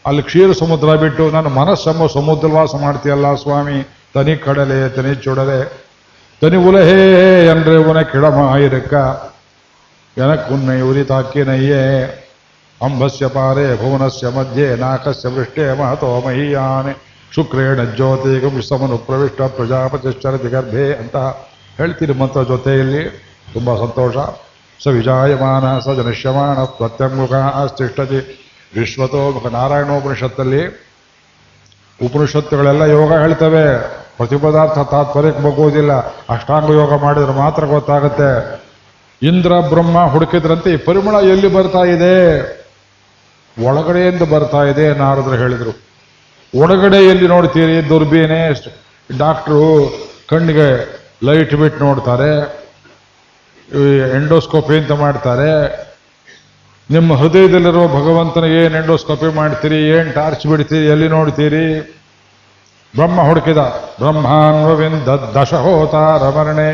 [0.05, 3.77] ಅಲ್ಲಿ ಕ್ಷೀರ ಸಮುದ್ರ ಬಿಟ್ಟು ನನ್ನ ಮನಸ್ಸೆಂಬ ಸಮುದ್ರವಾಸ ಮಾಡ್ತೀಯಲ್ಲ ಸ್ವಾಮಿ
[4.13, 5.59] ತನಿ ಕಡಲೆ ತನಿ ಚುಡಲೆ
[6.41, 6.99] ತನಿ ಉಲಹೇ
[7.51, 8.93] என்று உனக்கிடமாயிருக்க
[10.17, 11.81] எனக்கு உன்னை உரிதாக்கினையே
[12.82, 16.92] ಅಂಬಸ್ಯ ಪಾರೆ ಭುವನಸ್ಯ ಮಧ್ಯೆ ನಾಕಸ್ಯ ವೃಷ್ಟೇ ಮಹತೋ ಮಹೀಯಾನೆ.
[17.34, 21.16] ಶುಕ್ರೇಣ ಜ್ಯೋತಿ ವಿಷಮನು ಪ್ರವಿಷ್ಟ ಪ್ರಜಾಪತಿಶ್ಚರತಿ ಗರ್ಭೆ ಅಂತ
[21.76, 23.02] ಹೇಳ್ತೀರಿ ಮಂತ್ರ ಜೊತೆಯಲ್ಲಿ
[23.52, 24.16] ತುಂಬ ಸಂತೋಷ.
[24.84, 27.32] ಸ ವಿಜಾಯಮಾನ, ಸ ಜನಿಷ್ಯಮಾನ ಪ್ರತ್ಯಂಗುಖ
[27.78, 28.20] ತಿಷ್ಠತಿ
[28.80, 30.62] ವಿಶ್ವತೋಮುಖ ನಾರಾಯಣೋಪನಿಷತ್ತಲ್ಲಿ
[32.04, 33.66] ಉಪನಿಷತ್ತುಗಳೆಲ್ಲ ಯೋಗ ಹೇಳ್ತವೆ.
[34.16, 35.92] ಪ್ರತಿಪದಾರ್ಥ ತಾತ್ಪರ್ಯಕ್ಕೆ ಮಗುವುದಿಲ್ಲ
[36.34, 38.30] ಅಷ್ಟಾಂಗ ಯೋಗ ಮಾಡಿದ್ರೆ ಮಾತ್ರ ಗೊತ್ತಾಗುತ್ತೆ.
[39.22, 42.59] ಇಂದ್ರ, ಬ್ರಹ್ಮ ಹುಡುಕಿದ್ರಂತೆ ಈ ಪರಿಮಳ ಎಲ್ಲಿ ಬರ್ತಾ ಇದೆ?
[43.64, 45.72] ಒಳಗಡೆಯಿಂದ ಬರ್ತಾ ಇದೆ ನಾರದ್ರು ಹೇಳಿದರು.
[46.58, 48.40] ಒಳಗಡೆಯಲ್ಲಿ ನೋಡ್ತೀರಿ ದುರ್ಬೀನೆ
[49.18, 49.92] ಡಾಕ್ಟ್ರು
[50.28, 52.60] ಕಣ್ಣಿಗೆ ಲೈಟ್ ಬಿಟ್ಟು ನೋಡ್ತಾರೆ.
[54.16, 55.50] ಎಂಡೋಸ್ಕೋಪಿ ಅಂತ ಮಾಡ್ತಾರೆ.
[56.90, 61.80] ನಿಮ್ಮ ಹೃದಯದಲ್ಲಿರೋ ಭಗವಂತನ ಏನು ಎಂಡೋಸ್ಕೋಪಿ ಮಾಡ್ತೀರಿ, ಏನು ಟಾರ್ಚ್ ಬಿಡ್ತೀರಿ, ಎಲ್ಲಿ ನೋಡ್ತೀರಿ?
[62.96, 63.58] ಬ್ರಹ್ಮ ಹುಡುಕಿದ.
[63.98, 66.70] ಬ್ರಹ್ಮಾನ್ವವಿಂದ ದಶಹೋತ ರಮರಣೆ.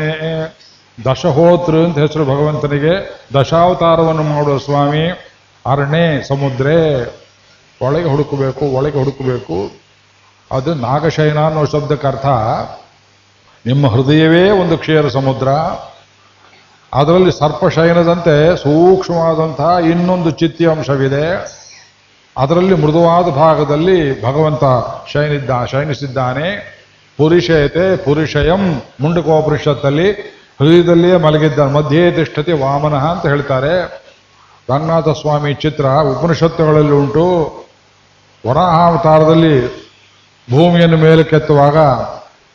[1.11, 3.25] ದಶಹೋತೃ ಅಂತ ಹೆಸರು ಭಗವಂತನಿಗೆ.
[3.33, 5.26] ದಶಾವತಾರವನ್ನು ಮಾಡುವ ಸ್ವಾಮಿ.
[5.67, 7.05] ಅರಣೆ ಸಮುದ್ರೆ,
[7.81, 9.71] ಒಳಗೆ ಹುಡುಕಬೇಕು ಒಳಗೆ ಹುಡುಕಬೇಕು.
[10.51, 12.25] ಅದು ನಾಗಶಯನ ಅನ್ನೋ ಶಬ್ದಕ್ಕೆ ಅರ್ಥ.
[13.65, 15.49] ನಿಮ್ಮ ಹೃದಯವೇ ಒಂದು ಕ್ಷೀರ ಸಮುದ್ರ.
[16.93, 21.57] ಅದರಲ್ಲಿ ಸರ್ಪಶಯನದಂತೆ ಸೂಕ್ಷ್ಮವಾದಂತಹ ಇನ್ನೊಂದು ಚಿತ್ತಿ ಅಂಶವಿದೆ
[22.37, 24.63] ಅದರಲ್ಲಿ ಮೃದುವಾದ ಭಾಗದಲ್ಲಿ ಭಗವಂತ
[25.11, 26.77] ಶಯನಿದ್ದ, ಶಯನಿಸಿದ್ದಾನೆ.
[27.17, 30.11] ಪುರುಷಯತೆ ಪುರುಷಯಂ ಮುಂಡಕೋಪನಿಷತ್ತಲ್ಲಿ
[30.59, 34.06] ಹೃದಯದಲ್ಲಿಯೇ ಮಲಗಿದ್ದ ಮಧ್ಯೆ ತಿಷ್ಠತೆ ವಾಮನಃ ಅಂತ ಹೇಳ್ತಾರೆ.
[34.69, 37.25] ರಂಗನಾಥ ಸ್ವಾಮಿ ಚಿತ್ರ ಉಪನಿಷತ್ತುಗಳಲ್ಲಿ ಉಂಟು.
[38.47, 39.87] ವರಾಹಾವತಾರದಲ್ಲಿ
[40.51, 41.77] ಭೂಮಿಯನ್ನು ಮೇಲೆ ಕೆತ್ತುವಾಗ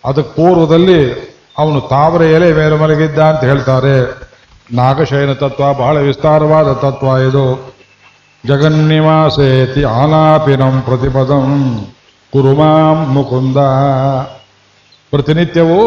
[0.04, 4.20] ಅದಕ್ಕೆ ಪೂರ್ವದಲ್ಲಿ ಅವನು ತಾವರೆ ಎಲೆ ಮೇಲೆ ಮಲಗಿದ್ದ ಅಂತ ಹೇಳ್ತಾರೆ.
[4.72, 7.74] ನಾಗಶಯನ ತತ್ವ ಬಹಳ ವಿಸ್ತಾರವಾದ ತತ್ವ ಇದು.
[8.46, 11.86] ಜಗನ್ನಿವಾಸೇತಿ ಆಲಾಪಿನಂ ಪ್ರತಿಪದಂ
[12.32, 13.56] ಕುರುಮಾಂ ಮುಕುಂದ.
[15.10, 15.80] ಪ್ರತಿನಿತ್ಯವೂ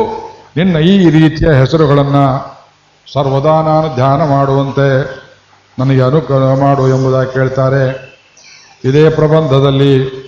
[0.58, 2.56] ನಿನ್ನ ಈ ರೀತಿಯ ಹೆಸರುಗಳನ್ನು
[3.14, 5.25] ಸರ್ವದಾ ನಾನು ಧ್ಯಾನ ಮಾಡುವಂತೆ
[5.80, 8.16] ನನಗೆ ಅನುಗ್ರಹ ಮಾಡು ಎಂಬುದಾಗಿ ಕೇಳ್ತಾರೆ
[8.86, 10.26] ಇದೇ ಪ್ರಬಂಧದಲ್ಲಿ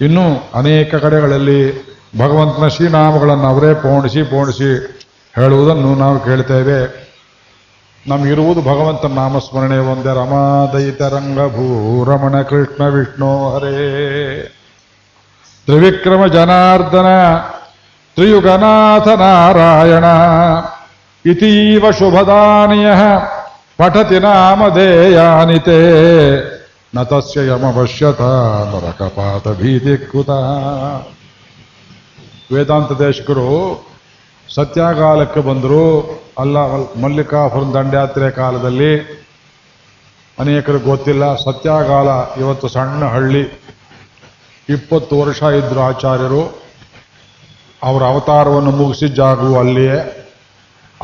[0.00, 5.00] ಇನ್ನೂ ಅನೇಕ ಕಡೆಗಳಲ್ಲಿ ಭಗವಂತನ ಶ್ರೀನಾಮಗಳನ್ನು ಅವರೇ ಪೋಣಿಸಿ ಪೋಣಿಸಿ
[5.36, 7.02] ಹೇಳುವುದನ್ನು ನಾವು ಕೇಳ್ತೇವೆ
[8.06, 9.78] ನಮಗಿರುವುದು ಭಗವಂತನ ನಾಮಸ್ಮರಣೆ.
[9.78, 14.42] ಒಂದೇ ರಮಾದೈತ ರಂಗಭೂ ರಮಣ ಕೃಷ್ಣ ವಿಷ್ಣು ಹರೇ.
[15.66, 17.06] ತ್ರಿವಿಕ್ರಮ ಜನಾರ್ದನ,
[18.14, 20.04] ತ್ರಿಯುಗನಾಥ ನಾರಾಯಣ,
[21.26, 22.86] ಇತೀವ ಶುಭದಾನಿಯ
[23.78, 25.78] ಪಠತಿ ನಾಮಧೇಯಾನಿತೆ
[26.94, 28.20] ನ ತಸ್ಯ ಯಮವಶ್ಯತ
[28.72, 30.30] ನರಕಪಾತ ಭೀತಿ ಕೃತ
[32.54, 33.48] ವೇದಾಂತ ದೇಶಕರು
[34.48, 35.82] ಸತ್ಯಾಗಾಲಕ್ಕೆ ಬಂದರು
[36.38, 36.56] ಅಲ್ಲ
[37.02, 38.92] ಮಲ್ಲಿಕಾಪುರ ದಂಡಯಾತ್ರೆ ಕಾಲದಲ್ಲಿ
[40.38, 42.08] ಅನೇಕರಿಗೆ ಗೊತ್ತಿಲ್ಲ, ಸತ್ಯಾಗಾಲ
[42.40, 43.42] ಇವತ್ತು ಸಣ್ಣ ಹಳ್ಳಿ,
[44.68, 46.42] ಇಪ್ಪತ್ತು ವರ್ಷ ಇದ್ದರು ಆಚಾರ್ಯರು,
[47.82, 50.21] ಅವರ ಅವತಾರವನ್ನು ಮುಗಿಸಿದ್ದಾಗೂ ಅಲ್ಲಿಯೇ.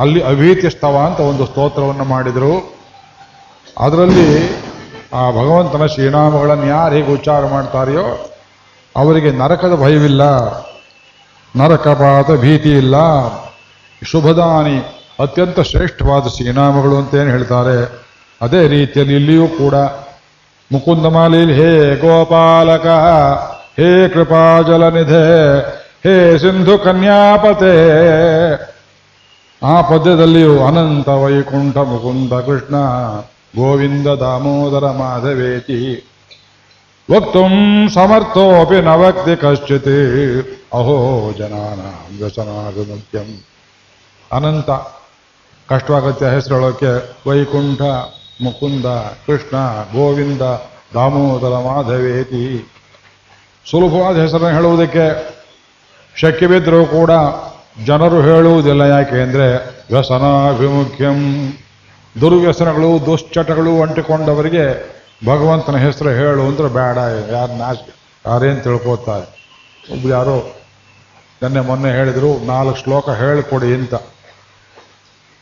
[0.02, 2.54] ಅಲ್ಲಿ ಅಭೀತಿ ಸ್ತವ ಅಂತ ಒಂದು ಸ್ತೋತ್ರವನ್ನು ಮಾಡಿದರು.
[3.84, 4.28] ಅದರಲ್ಲಿ
[5.20, 8.06] ಆ ಭಗವಂತನ ಶ್ರೀನಾಮಗಳನ್ನು ಯಾರು ಹೇಗೆ ಉಚ್ಚಾರ ಮಾಡ್ತಾರೆಯೋ
[8.96, 10.22] ಅವರಿಗೆ ನರಕದ ಭಯವಿಲ್ಲ,
[11.54, 12.96] ನರಕಪಾತ ಭೀತಿ ಇಲ್ಲ,
[14.02, 14.78] ಶುಭದಾನಿ,
[15.22, 17.78] ಅತ್ಯಂತ ಶ್ರೇಷ್ಠವಾದ ಶ್ರೀನಾಮಗಳು ಅಂತೇನು ಹೇಳ್ತಾರೆ.
[18.40, 19.74] ಅದೇ ರೀತಿಯಲ್ಲಿ ಇಲ್ಲಿಯೂ ಕೂಡ
[20.70, 21.70] ಮುಕುಂದಮಾಲಿಲ್ ಹೇ
[22.02, 22.86] ಗೋಪಾಲಕ,
[23.78, 25.24] ಹೇ ಕೃಪಾಜಲನಿಧೆ
[26.04, 27.74] ಹೇ ಸಿಂಧು ಕನ್ಯಾಪತೆ
[29.62, 32.76] ಆ ಪದ್ಯದಲ್ಲಿಯೂ ಅನಂತ ವೈಕುಂಠ ಮುಕುಂದ ಕೃಷ್ಣ,
[33.56, 35.78] ಗೋವಿಂದ ದಾಮೋದರ ಮಾಧವೇತಿ.
[37.14, 39.94] ವಕ್ತುಂ ಸಮರ್ಥೋಪಿ ನ ವಕ್ತಿ ಕಶ್ಚಿತ್,
[40.74, 40.96] ಅಹೋ
[41.38, 41.80] ಜನಾನ
[42.18, 43.44] ವ್ಯಸನಾಭಿಮುಖ್ಯಂ
[44.32, 44.70] ಅನಂತ
[45.68, 46.92] ಕಷ್ಟವಾಗುತ್ತೆ ಹೆಸರೊಳಕ್ಕೆ
[47.28, 47.82] ವೈಕುಂಠ,
[48.42, 48.86] ಮುಕುಂದ,
[49.26, 49.56] ಕೃಷ್ಣ,
[49.92, 50.42] ಗೋವಿಂದ,
[50.94, 52.72] ದಾಮೋದರ ಮಾಧವೇತಿ.
[53.70, 55.06] ಸುಲಭವಾದ ಹೆಸರನ್ನು ಹೇಳುವುದಕ್ಕೆ
[56.20, 57.10] ಶಕ್ಯವಿದ್ದರೂ ಕೂಡ
[57.84, 59.56] ಜನರು ಹೇಳುವುದಿಲ್ಲ ಯಾಕೆ ಅಂದರೆ
[59.94, 61.52] ವ್ಯಸನಾಭಿಮುಖ್ಯಂ.
[62.20, 66.98] ದುರ್ವ್ಯಸನಗಳು, ದುಶ್ಚಟಗಳು ಅಂಟಿಕೊಂಡವರಿಗೆ ಭಗವಂತನ ಹೆಸರು ಹೇಳು ಅಂದ್ರೆ ಬೇಡ,
[67.30, 67.76] ಯಾರು ನಾಶ,
[68.26, 69.38] ಯಾರೇನು ತಿಳ್ಕೋತಾರೆ.
[69.92, 70.56] ಒಬ್ರು ಯಾರೋ
[71.42, 73.94] ನೆನ್ನೆ ಮೊನ್ನೆ ಹೇಳಿದರು, ನಾಲ್ಕು ಶ್ಲೋಕ ಹೇಳಿಕೊಡಿ ಅಂತ.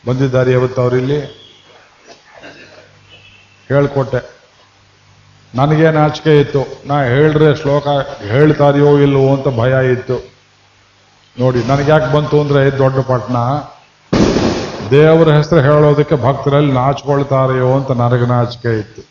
[0.07, 1.19] ಬಂದಿದ್ದಾರೆ ಇವತ್ತು ಅವರಿಲ್ಲಿ?
[3.69, 4.37] ಹೇಳಿಕೊಟ್ಟೆ.
[5.55, 6.81] ನನಗೇನು ನಾಚಿಕೆ ಇತ್ತು?
[6.85, 7.87] ನಾ ಹೇಳ್ರೆ ಶ್ಲೋಕ
[8.21, 10.36] ಹೇಳ್ತಾರೆಯೋ ಇಲ್ಲವೋ ಅಂತ ಭಯ ಇತ್ತು.
[11.39, 13.35] ನೋಡಿ, ನನಗೆ ಯಾಕೆ ಬಂತು ಅಂದ್ರೆ ದೊಡ್ಡ ಪಟ್ಟಣ
[14.91, 19.01] ದೇವರ ಹೆಸರು ಹೇಳೋದಕ್ಕೆ ಭಕ್ತರಲ್ಲಿ ನಾಚ್ಕೊಳ್ತಾರೆಯೋ ಅಂತ ನನಗೆ ನಾಚಿಕೆ ಇತ್ತು.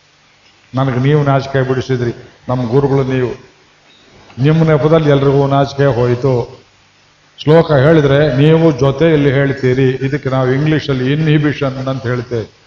[0.74, 2.14] ನನಗೆ ನೀವು ನಾಚಿಕೆ ಬಿಡಿಸಿದ್ರಿ.
[2.48, 3.30] ನಮ್ಮ ಗುರುಗಳು ನೀವು.
[4.42, 6.60] ನಿಮ್ಮ ನೆಪದಲ್ಲಿ ಎಲ್ರಿಗೂ ನಾಚಿಕೆ ಹೋಯಿತು.
[7.38, 9.88] ಶ್ಲೋಕ ಹೇಳಿದ್ರೆ, ನೀವು ಜೊತೆಯಲ್ಲಿ ಹೇಳ್ತೀರಿ.
[9.88, 12.66] ಇದಕ್ಕೆ ನಾವು ಇಂಗ್ಲೀಷಲ್ಲಿ ಇನ್ಹಿಬಿಷನ್ ಅಂತ ಹೇಳ್ತೇವೆ.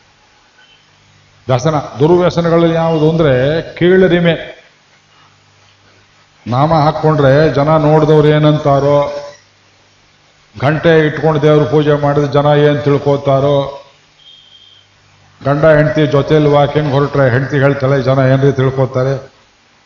[1.49, 4.59] ವ್ಯಸನ, ದುರ್ವ್ಯಸನಗಳಲ್ಲಿ ಯಾವುದು ಅಂದ್ರೆ ಕೀಳರಿಮೆ
[6.47, 9.25] ನಾಮ ಹಾಕ್ಕೊಂಡ್ರೆ ಜನ ನೋಡಿದವ್ರು ಏನಂತಾರೋ
[10.55, 13.85] ಗಂಟೆ ಇಟ್ಕೊಂಡು ದೇವ್ರ ಪೂಜೆ ಮಾಡಿದ್ರೆ ಜನ ಏನು ತಿಳ್ಕೋತಾರೋ?
[15.45, 19.13] ಗಂಡ ಹೆಂಡತಿ ಜೊತೆಯಲ್ಲಿ ವಾಕಿಂಗ್ ಹೊರಟ್ರೆ ಹೆಂಡತಿ ಹೇಳ್ತಾಳೆ ಜನ ಏನ್ರಿ ತಿಳ್ಕೊತಾರೆ?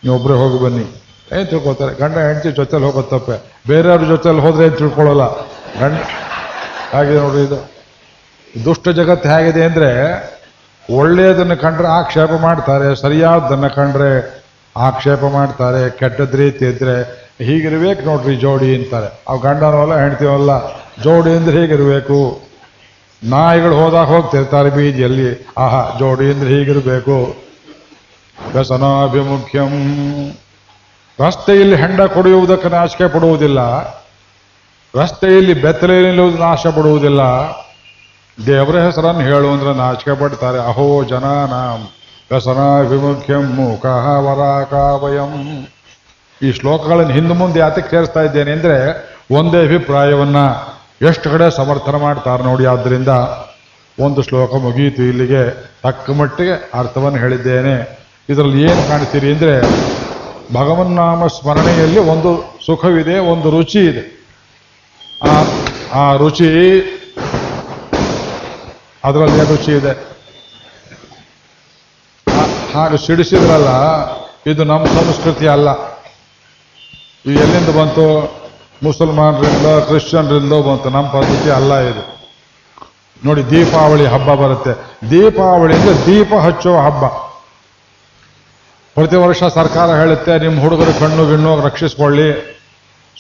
[0.04, 0.86] ನೀವೊಬ್ಬರೇ ಹೋಗಿ ಬನ್ನಿ.
[1.34, 1.94] ಏನು ತಿಳ್ಕೊತಾರೆ?
[1.96, 3.36] ಗಂಡ ಹೆಂಡತಿ ಜೊತೆಲಿ ಹೋಗೋ ತಪ್ಪೆ.
[3.68, 5.26] ಬೇರೆಯವ್ರ ಜೊತೆಲಿ ಹೋದ್ರೆ ಏನು ತಿಳ್ಕೊಳ್ಳಲ್ಲ?
[5.82, 5.94] ಗಂಡ
[6.94, 7.60] ಹಾಗೆ ನೋಡ್ರಿ ಇದು.
[8.66, 9.90] ದುಷ್ಟ ಜಗತ್ತು ಹೇಗಿದೆ ಅಂದ್ರೆ
[10.90, 14.43] ಒಳ್ಳೆಯದನ್ನು ಕಂಡ್ರೆ ಆಕ್ಷೇಪ ಮಾಡ್ತಾರೆ, ಸರಿಯಾದ್ದನ್ನು ಕಂಡ್ರೆ
[14.78, 19.24] ಆಕ್ಷೇಪ ಮಾಡ್ತಾರೆ, ಕೆಟ್ಟದ ರೀತಿ ಇದ್ರೆ ಹೀಗಿರ್ಬೇಕು ನೋಡ್ರಿ ಜೋಡಿ ಅಂತಾರೆ.
[19.28, 22.42] ಅವು ಗಂಡನವಲ್ಲ ಹೆಣ್ತೀವಲ್ಲ ಜೋಡಿ ಅಂದ್ರೆ ಹೀಗಿರ್ಬೇಕು.
[23.24, 25.48] ನಾಯಿಗಳು ಹೋದಾಗ ಹೋಗ್ತಿರ್ತಾರೆ ಬೀದಿಯಲ್ಲಿ.
[25.58, 27.36] ಆಹಾ, ಜೋಡಿ ಅಂದ್ರೆ ಹೀಗಿರ್ಬೇಕು.
[28.54, 29.70] ವ್ಯಸನಾಭಿಮುಖ್ಯಂ.
[31.28, 33.60] ರಸ್ತೆಯಲ್ಲಿ ಹೆಂಡ ಕುಡಿಯುವುದಕ್ಕೆ ನಾಶಕ ಪಡುವುದಿಲ್ಲ.
[34.96, 37.22] ರಸ್ತೆಯಲ್ಲಿ ಬೆತ್ತಲೆ ನಾಶ ಪಡುವುದಿಲ್ಲ.
[38.48, 40.60] ದೇವರ ಹೆಸರನ್ನು ಹೇಳು ಅಂದ್ರೆ ನಾಚಿಕೆ ಪಡ್ತಾರೆ.
[40.60, 41.88] ಅಹೋ, ಜನಾನಾಂ.
[42.34, 45.34] ವ್ಯಸನಾಭಿಮುಖ್ಯಂ ಮುಖಃ ವರಾಕಾವಯಂ
[46.42, 48.78] ಈ ಶ್ಲೋಕಗಳನ್ನು ಹಿಂದೆ ಮುಂದೆ ಯಾತಕ್ಕೆ ಸೇರಿಸ್ತಾ ಇದ್ದೇನೆ ಅಂದರೆ
[49.38, 50.46] ಒಂದೇ ಅಭಿಪ್ರಾಯವನ್ನು
[51.10, 53.12] ಎಷ್ಟು ಕಡೆ ಸಮರ್ಥನ ಮಾಡ್ತಾರೆ ನೋಡಿ ಆದ್ದರಿಂದ
[53.98, 55.42] ಒಂದು ಶ್ಲೋಕ ಮುಗಿಯಿತು ಇಲ್ಲಿಗೆ
[55.84, 57.76] ತಕ್ಕ ಮಟ್ಟಿಗೆ ಅರ್ಥವನ್ನು ಹೇಳಿದ್ದೇನೆ.
[58.32, 59.56] ಇದರಲ್ಲಿ ಏನು ಕಾಣ್ತೀರಿ ಅಂದರೆ
[60.58, 62.32] ಭಗವನ್ನಾಮ ಸ್ಮರಣೆಯಲ್ಲಿ ಒಂದು
[62.66, 64.04] ಸುಖವಿದೆ, ಒಂದು ರುಚಿ ಇದೆ.
[66.02, 66.50] ಆ ರುಚಿ,
[69.04, 69.94] ಅದರಲ್ಲಿ ರುಚಿ ಇದೆ.
[72.74, 73.68] ಹಾಗೆ ಸಿಡಿಸಿದ್ರಲ್ಲ,
[74.52, 75.70] ಇದು ನಮ್ಮ ಸಂಸ್ಕೃತಿ ಅಲ್ಲ.
[77.26, 78.34] ಇದು ಎಲ್ಲಿಂದ ಬಂತು?
[78.84, 80.90] ಮುಸಲ್ಮಾನರಿಂದ, ಕ್ರಿಶ್ಚಿಯನ್ರಿಂದ ಬಂತು.
[80.90, 82.24] ನಮ್ಮ ಪದ್ಧತಿ ಅಲ್ಲ ಇದು.
[83.26, 84.98] ನೋಡಿ, ದೀಪಾವಳಿ ಹಬ್ಬ ಬರುತ್ತೆ.
[85.10, 87.06] ದೀಪಾವಳಿ ಅಂದ್ರೆ ದೀಪ ಹಚ್ಚುವ ಹಬ್ಬ.
[88.96, 92.54] ಪ್ರತಿ ವರ್ಷ ಸರ್ಕಾರ ಹೇಳುತ್ತೆ, ನಿಮ್ಮ ಹುಡುಗರ ಕಣ್ಣು ಗಿಣ್ಣು ರಕ್ಷಿಸ್ಕೊಳ್ಳಿ.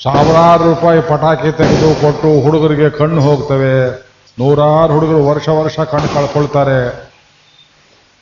[0.04, 4.02] ಸಾವಿರಾರು ರೂಪಾಯಿ ಪಟಾಕಿ ತೆಗೆದು ಕೊಟ್ಟು ಹುಡುಗರಿಗೆ ಕಣ್ಣು ಹೋಗ್ತವೆ.
[4.40, 7.13] ನೂರಾರು ಹುಡುಗರು ವರ್ಷ ವರ್ಷ ಕಣ್ಣು ಕಳ್ಕೊಳ್ತಾರೆ.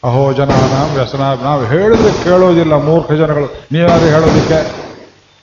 [0.03, 0.49] ಅಹೋ ಜನ
[0.93, 3.65] ವ್ಯಸನ ನಾವು ಹೇಳಿದ್ರೆ ಕೇಳೋದಿಲ್ಲ ಮೂರ್ಖ ಜನಗಳು.
[3.71, 4.75] ನೀವ್ಯಾರು ಹೇಳೋದಕ್ಕೆ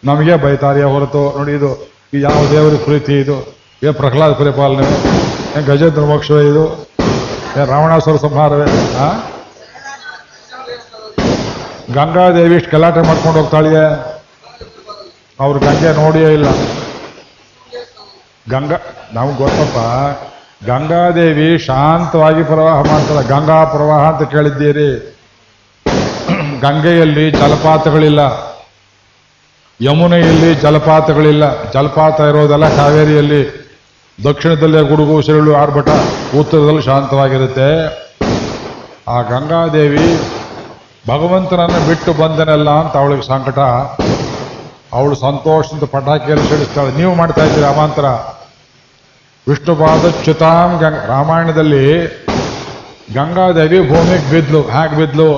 [0.05, 1.39] ನಮಗೆ ಬೈತಾರಿಯ ಹೊರತು.
[1.39, 3.57] ನೋಡಿ ಇದು ಯಾವ ದೇವರ ಪ್ರೀತಿ ಇದು.
[3.83, 4.87] ಏ ಪ್ರಹ್ಲಾದ್ ಪರಿಪಾಲನೆ.
[5.67, 6.89] ಗಜೇಂದ್ರ ಮೋಕ್ಷವೇ ಇದು.
[7.63, 8.97] ಏ ರಾವಣಾಸುರ ಸಂಹಾರವೇ.
[8.97, 9.13] ಆ?
[11.95, 13.85] ಗಂಗಾದೇವಿ ಇಷ್ಟು ಗಲಾಟೆ ಮಾಡ್ಕೊಂಡು ಹೋಗ್ತಾಳಿಗೆ
[15.41, 16.47] ಅವ್ರು ಗಂಗೆ ನೋಡಿಯೇ ಇಲ್ಲ.
[18.51, 18.77] ಗಂಗಾ
[19.13, 19.79] ನಮ್ಗೆ ಗೊತ್ತಪ್ಪ.
[20.67, 23.29] ಗಂಗಾದೇವಿ ಶಾಂತವಾಗಿ ಪ್ರವಾಹ ಮಾಡ್ತಾಳೆ.
[23.29, 25.17] ಗಂಗಾ ಪ್ರವಾಹ ಅಂತ ಕೇಳಿದ್ದೀರಿ.
[26.61, 28.21] ಗಂಗೆಯಲ್ಲಿ ಜಲಪಾತಗಳಿಲ್ಲ.
[29.81, 31.71] ಯಮುನೆಯಲ್ಲಿ ಜಲಪಾತಗಳಿಲ್ಲ.
[31.71, 33.69] ಜಲಪಾತ ಇರೋದೆಲ್ಲ ಕಾವೇರಿಯಲ್ಲಿ.
[34.25, 35.89] ದಕ್ಷಿಣದಲ್ಲಿ ಗುಡುಗು, ಸಿರುಳು, ಆರ್ಭಟ
[36.39, 37.69] ಉತ್ತರದಲ್ಲಿ ಶಾಂತವಾಗಿರುತ್ತೆ.
[39.09, 40.19] ಆ ಗಂಗಾದೇವಿ
[41.09, 43.59] ಭಗವಂತನನ್ನು ಬಿಟ್ಟು ಬಂದನಲ್ಲ ಅಂತ ಅವಳಿಗೆ ಸಂಕಟ.
[44.93, 46.97] ಅವಳು ಸಂತೋಷದಿಂದ ಪಟಾಕಿಯಲ್ಲಿ ಸಿಡಿಸ್ತಾಳೆ.
[46.97, 48.38] ನೀವು ಮಾಡ್ತಾ ಇದ್ದೀರಿ
[49.49, 50.71] ವಿಷ್ಣುಪಾದ ಚ್ಯುತಾಂ
[51.09, 51.85] ರಾಮಾಯಣದಲ್ಲಿ
[53.15, 55.29] ಗಂಗಾದೇವಿ ಭೂಮಿಗೆ ಬಿದ್ಲು ಹ್ಯಾಕ್ ಬಿದ್ಲು?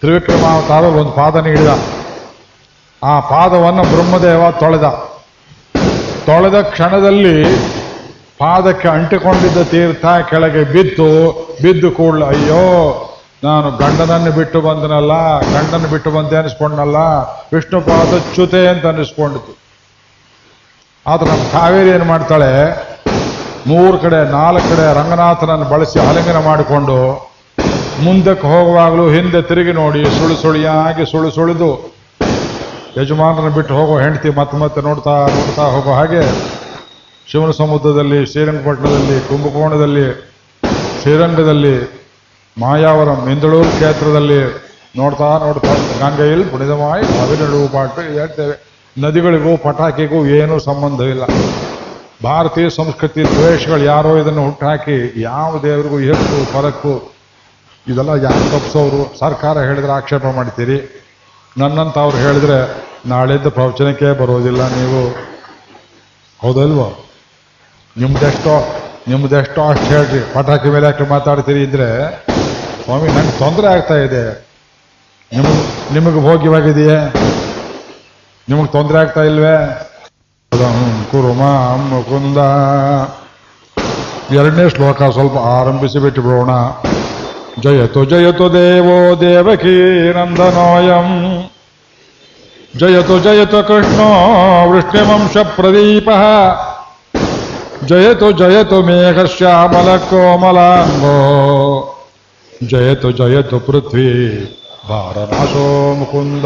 [0.00, 1.72] ತ್ರಿವಿಕ್ರಮಾವತಾರ ಒಂದು ಪಾದ ನೀಡಿದ.
[3.02, 4.86] ಆ ಪಾದವನ್ನು ಬ್ರಹ್ಮದೇವ ತೊಳೆದ.
[6.26, 7.36] ತೊಳೆದ ಕ್ಷಣದಲ್ಲಿ
[8.38, 11.08] ಪಾದಕ್ಕೆ ಅಂಟಿಕೊಂಡಿದ್ದ ತೀರ್ಥ ಕೆಳಗೆ ಬಿದ್ದು
[11.62, 12.64] ಬಿದ್ದು ಕೂಡಲ, ಅಯ್ಯೋ,
[13.44, 15.14] ನಾನು ಗಂಡನನ್ನು ಬಿಟ್ಟು ಬಂದನಲ್ಲ
[15.54, 16.98] ಗಂಡನ ಬಿಟ್ಟು ಬಂದೆ ಅನಿಸ್ಕೊಂಡನಲ್ಲ
[17.54, 19.52] ವಿಷ್ಣು ಪಾದ ಚ್ಯುತೆ ಅಂತ ಅನಿಸ್ಕೊಂಡಿತು.
[21.06, 22.50] ಆದ್ರೆ ನಮ್ಮ ಕಾವೇರಿ ಏನು ಮಾಡ್ತಾಳೆ?
[23.70, 26.96] ಮೂರು ಕಡೆ, ನಾಲ್ಕು ಕಡೆ ರಂಗನಾಥನನ್ನು ಬಳಸಿ ಆಲಿಂಗನ ಮಾಡಿಕೊಂಡು
[28.06, 31.70] ಮುಂದಕ್ಕೆ ಹೋಗುವಾಗಲೂ ಹಿಂದೆ ತಿರುಗಿ ನೋಡಿ ಸುಳು ಸುಳಿಯಾಗಿ ಸುಳು ಸುಳಿದು
[32.98, 36.22] ಯಜಮಾನರನ್ನು ಬಿಟ್ಟು ಹೋಗೋ ಹೆಂಡತಿ ಮತ್ತೆ ಮತ್ತೆ ನೋಡ್ತಾ ನೋಡ್ತಾ ಹೋಗೋ ಹಾಗೆ
[37.30, 40.06] ಶಿವನ ಸಮುದ್ರದಲ್ಲಿ, ಶ್ರೀರಂಗಪಟ್ಟಣದಲ್ಲಿ, ಕುಂಭಕೋಣದಲ್ಲಿ,
[41.00, 41.74] ಶ್ರೀರಂಗದಲ್ಲಿ,
[42.56, 44.40] ಮಾಯಾವರಂ, ಇಂದಳೂರು ಕ್ಷೇತ್ರದಲ್ಲಿ
[45.00, 45.72] ನೋಡ್ತಾ ನೋಡ್ತಾ
[46.02, 48.54] ಗಂಗೆಯಲ್ಲಿ ಪುಣಿದಮಾಯಿ ಹದಿನೆರಡು ಪಾಟು ಹೇಳ್ತೇವೆ.
[48.96, 51.24] ನದಿಗಳಿಗೂ ಪಟಾಕಿಗೂ ಏನೂ ಸಂಬಂಧವಿಲ್ಲ.
[52.24, 56.92] ಭಾರತೀಯ ಸಂಸ್ಕೃತಿ ದ್ವೇಷಗಳು ಯಾರೋ ಇದನ್ನು ಹುಟ್ಟಾಕಿ ಯಾವ ದೇವರಿಗೂ ಹೆಚ್ಚು ಫರಕ್ಕು
[57.88, 60.78] ಇದೆಲ್ಲ ಯಾರು ತಪ್ಪಿಸೋರು ಸರ್ಕಾರ ಹೇಳಿದ್ರೆ ಆಕ್ಷೇಪ ಮಾಡ್ತೀರಿ.
[61.58, 62.58] ನನ್ನಂತ ಅವ್ರು ಹೇಳಿದ್ರೆ
[63.08, 65.02] ನಾಳೆದ್ದು ಪ್ರವಚನಕ್ಕೆ ಬರೋದಿಲ್ಲ ನೀವು.
[66.42, 66.88] ಹೌದಲ್ವೋ?
[67.96, 68.54] ನಿಮ್ದೆಷ್ಟೋ
[69.08, 70.20] ನಿಮ್ದೆಷ್ಟೋ ಅಷ್ಟು ಹೇಳ್ರಿ.
[70.34, 71.88] ಪಟಾಕಿ ಮೇಲೆ ಯಾಕೆ ಮಾತಾಡ್ತೀರಿ ಅಂದರೆ
[72.84, 74.24] ಸ್ವಾಮಿ, ನಂಗೆ ತೊಂದರೆ ಆಗ್ತಾ ಇದೆ.
[75.32, 76.98] ನಿಮಗೆ ನಿಮಗೆ ಭೋಗ್ಯವಾಗಿದೆಯೇ?
[78.48, 79.56] ನಿಮಗೆ ತೊಂದರೆ ಆಗ್ತಾ ಇಲ್ವೇ?
[80.54, 81.42] ಅದಂ ಕುರುಮ
[81.90, 82.38] ಮುಕುಂದ
[84.34, 86.50] ಎರಡನೇ ಶ್ಲೋಕ ಸ್ವಲ್ಪ ಆರಂಭಿಸಿ ಬಿಟ್ಟು ಬಿಡೋಣ
[87.62, 89.74] ಜಯತು ಜಯತು ದೇವೋ ದೇವಕೀ
[90.12, 91.08] ನಂದನೋಯಂ।
[92.78, 94.08] ಜಯತು ಜಯತು ಕೃಷ್ಣೋ
[94.70, 96.08] ವೃಷ್ಣಿವಂಶ ಪ್ರದೀಪ।
[97.86, 101.16] ಜಯತು ಜಯತು ಮೇಘಶ್ಯಾಮಲ ಕೋಮಲಾಂಗೋ
[102.70, 104.08] ಜಯತು ಜಯತು ಪೃಥ್ವಿ
[104.88, 106.44] ಭಾರನಾಶೋ ಮುಕುಂದ।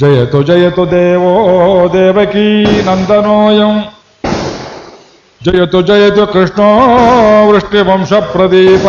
[0.00, 3.84] ಜಯತು ಜಯತು ದೇವೋ ದೇವಕೀ ನಂದನೋಯಂ.
[5.44, 6.68] ಜಯತು ಜಯತು ಕೃಷ್ಣೋ
[7.50, 8.86] ವೃಷ್ಟಿವಂಶ ಪ್ರದೀಪ.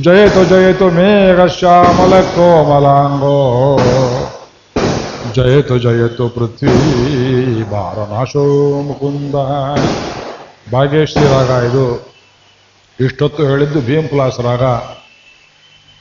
[0.00, 3.80] ಜಯತು ಜಯತು ಮೇಘಶ್ಯಾಮಲ ಕೋಮಲಾಂಗೋ.
[5.34, 8.44] ಜಯತು ಜಯತು ಪೃಥ್ವಿ ಭಾರನಾಶೋ
[8.82, 9.34] ಮುಕುಂದ.
[10.72, 12.14] ಭಾಗ್ಯಶ್ರೀ ರಾಗ ಇದು.
[13.00, 14.62] ಇಷ್ಟೊತ್ತು ಹೇಳಿದ್ದು ಭೀಂಪ್ಲಾಸ್ ರಾಗ.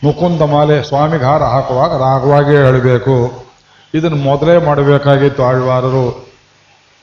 [0.03, 3.45] ಮುಕುಂದ ಮಾಲೆ ಸ್ವಾಮಿಗೆ ಹಾರ ಹಾಕುವಾಗ ರಾಗವಾಗಿಯೇ ಹೇಳಬೇಕು
[3.93, 6.27] ಇದನ್ನು ಮೊದಲೇ ಮಾಡಬೇಕಾಗಿತ್ತು ಆಳ್ವಾರರು.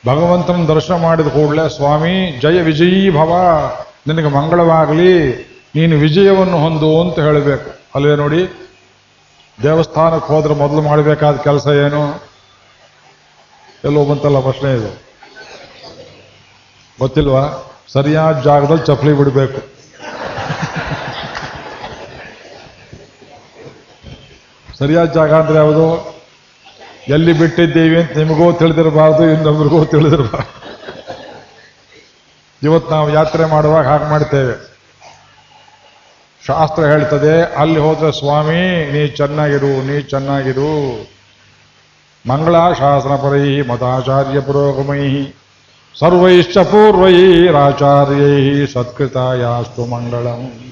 [0.06, 3.32] ಭಗವಂತನ ದರ್ಶನ ಮಾಡಿದ ಕೂಡಲೇ, ಸ್ವಾಮಿ, ಜಯ ವಿಜಯೀ ಭವ.
[4.06, 5.44] ನಿನಗೆ ಮಂಗಳವಾಗಲಿ.
[5.76, 7.70] ನೀನು ವಿಜಯವನ್ನು ಹೊಂದು ಅಂತ ಹೇಳಬೇಕು.
[7.94, 8.70] ಅಲ್ಲೇ ನೋಡಿ,
[9.62, 12.22] ದೇವಸ್ಥಾನಕ್ಕೆ ಹೋದ್ರೆ ಮೊದಲು ಮಾಡಬೇಕಾದ ಕೆಲಸ ಏನು?
[13.84, 15.02] ಎಲ್ಲೋ ಬಂತಲ್ಲ ಪ್ರಶ್ನೆ ಇದು.
[17.00, 17.70] ಗೊತ್ತಿಲ್ವಾ?
[17.92, 19.74] ಸರಿಯಾದ ಜಾಗದಲ್ಲಿ ಚಪ್ಪಲಿ ಬಿಡಬೇಕು.
[24.78, 26.14] ಸರಿಯಾದ ಜಾಗ ಅಂದರೆ ಯಾವುದು?
[27.08, 30.64] ಎಲ್ಲಿ ಬಿಟ್ಟಿದ್ದೀವಿ ಅಂತ ನಿಮಗೂ ತಿಳಿದಿರಬಾರ್ದು, ಇನ್ನೊಬ್ರಿಗೂ ತಿಳಿದಿರಬಾರ್ದು.
[32.62, 34.74] ಇವತ್ತು ನಾವು ಯಾತ್ರೆ ಮಾಡುವಾಗ ಹಾಗೆ ಮಾಡ್ತೇವೆ.
[36.46, 41.08] ಶಾಸ್ತ್ರ ಹೇಳ್ತದೆ, ಅಲ್ಲಿ ಹೋದ್ರೆ ಸ್ವಾಮಿ, ನೀ ಚೆನ್ನಾಗಿರು ನೀ ಚೆನ್ನಾಗಿರು.
[42.28, 45.32] ಮಂಗಳ ಶಾಸನ ಪರೈ ಮತಾಚಾರ್ಯ ಪುರೋಗಮೈ.
[45.98, 50.70] ಸರ್ವೈಶ್ಚ ಪೂರ್ವೈರಾಚಾರ್ಯೈ ಸತ್ಕೃತಾಯಾಸ್ತು ಮಂಗಳಂ.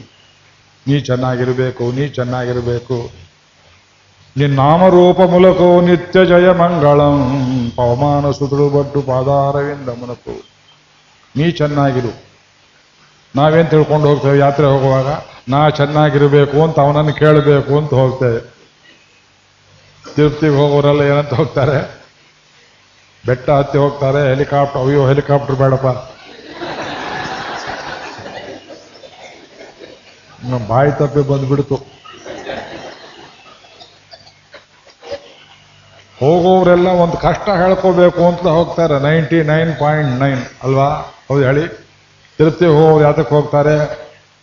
[0.88, 3.22] ನೀ ಚೆನ್ನಾಗಿರಬೇಕು ನೀ ಚೆನ್ನಾಗಿರಬೇಕು.
[4.37, 7.16] ನಿನ್ನ ನಾಮರೂಪ జయ ನಿತ್ಯ ಜಯ ಮಂಗಳಂ
[7.77, 10.45] ಪವಮಾನ ಸುತಳು ಬಡ್ಡು ಪಾದಾರವಿಂದ ಮುನಕು.
[11.37, 12.23] ನೀ ಚೆನ್ನಾಗಿರು.
[13.37, 15.07] ನಾವೇನು ತಿಳ್ಕೊಂಡು ಹೋಗ್ತೇವೆ ಯಾತ್ರೆ ಹೋಗುವಾಗ?
[15.49, 18.40] ನಾ ಚೆನ್ನಾಗಿರಬೇಕು ಅಂತ ಅವನನ್ನು ಕೇಳಬೇಕು ಅಂತ ಹೋಗ್ತೇವೆ.
[20.14, 22.03] ತಿರುಪತಿಗೆ ಹೋಗೋರೆಲ್ಲ ಏನಂತ ಹೋಗ್ತಾರೆ?
[23.27, 25.87] ಬೆಟ್ಟ ಹತ್ತಿ ಹೋಗ್ತಾರೆ, ಹೆಲಿಕಾಪ್ಟರ್, ಅಯ್ಯೋ, ಹೆಲಿಕಾಪ್ಟರ್ ಬೇಡಪ್ಪ.
[30.68, 32.02] ಬಾಯಿ ತಪ್ಪಿ ಬಂದ್ಬಿಡ್ತು.
[36.23, 39.03] ಹೋಗೋರೆಲ್ಲ ಒಂದು ಕಷ್ಟ ಹೇಳ್ಕೋಬೇಕು ಅಂತ ಹೋಗ್ತಾರೆ.
[39.03, 40.89] ನೈಂಟಿ ನೈನ್ ಪಾಯಿಂಟ್ ನೈನ್ ಅಲ್ವಾ?
[41.29, 41.69] ಹೌದು ಹೇಳಿ.
[42.39, 43.77] ತೃಪ್ತಿ ಹೋಗೋರು ಯಾತಕ್ಕೆ ಹೋಗ್ತಾರೆ?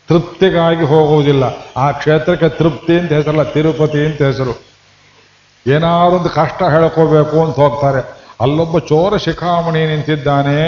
[0.07, 1.43] ತೃಪ್ತಿಗಾಗಿ ಹೋಗುವುದಿಲ್ಲ.
[1.77, 4.61] ಆ ಕ್ಷೇತ್ರಕ್ಕೆ ತೃಪ್ತಿ ಅಂತ ಹೆಸರಲ್ಲ, ತಿರುಪತಿ ಅಂತ ಹೆಸರು.
[5.67, 8.19] ಏನಾರೊಂದು ಕಷ್ಟ ಹೇಳ್ಕೋಬೇಕು ಅಂತ ಹೋಗ್ತಾರೆ.
[8.41, 10.59] ಅಲ್ಲೊಬ್ಬ ಚೋರ ಶಿಖಾಮಣಿ ನಿಂತಿದ್ದಾನೆ.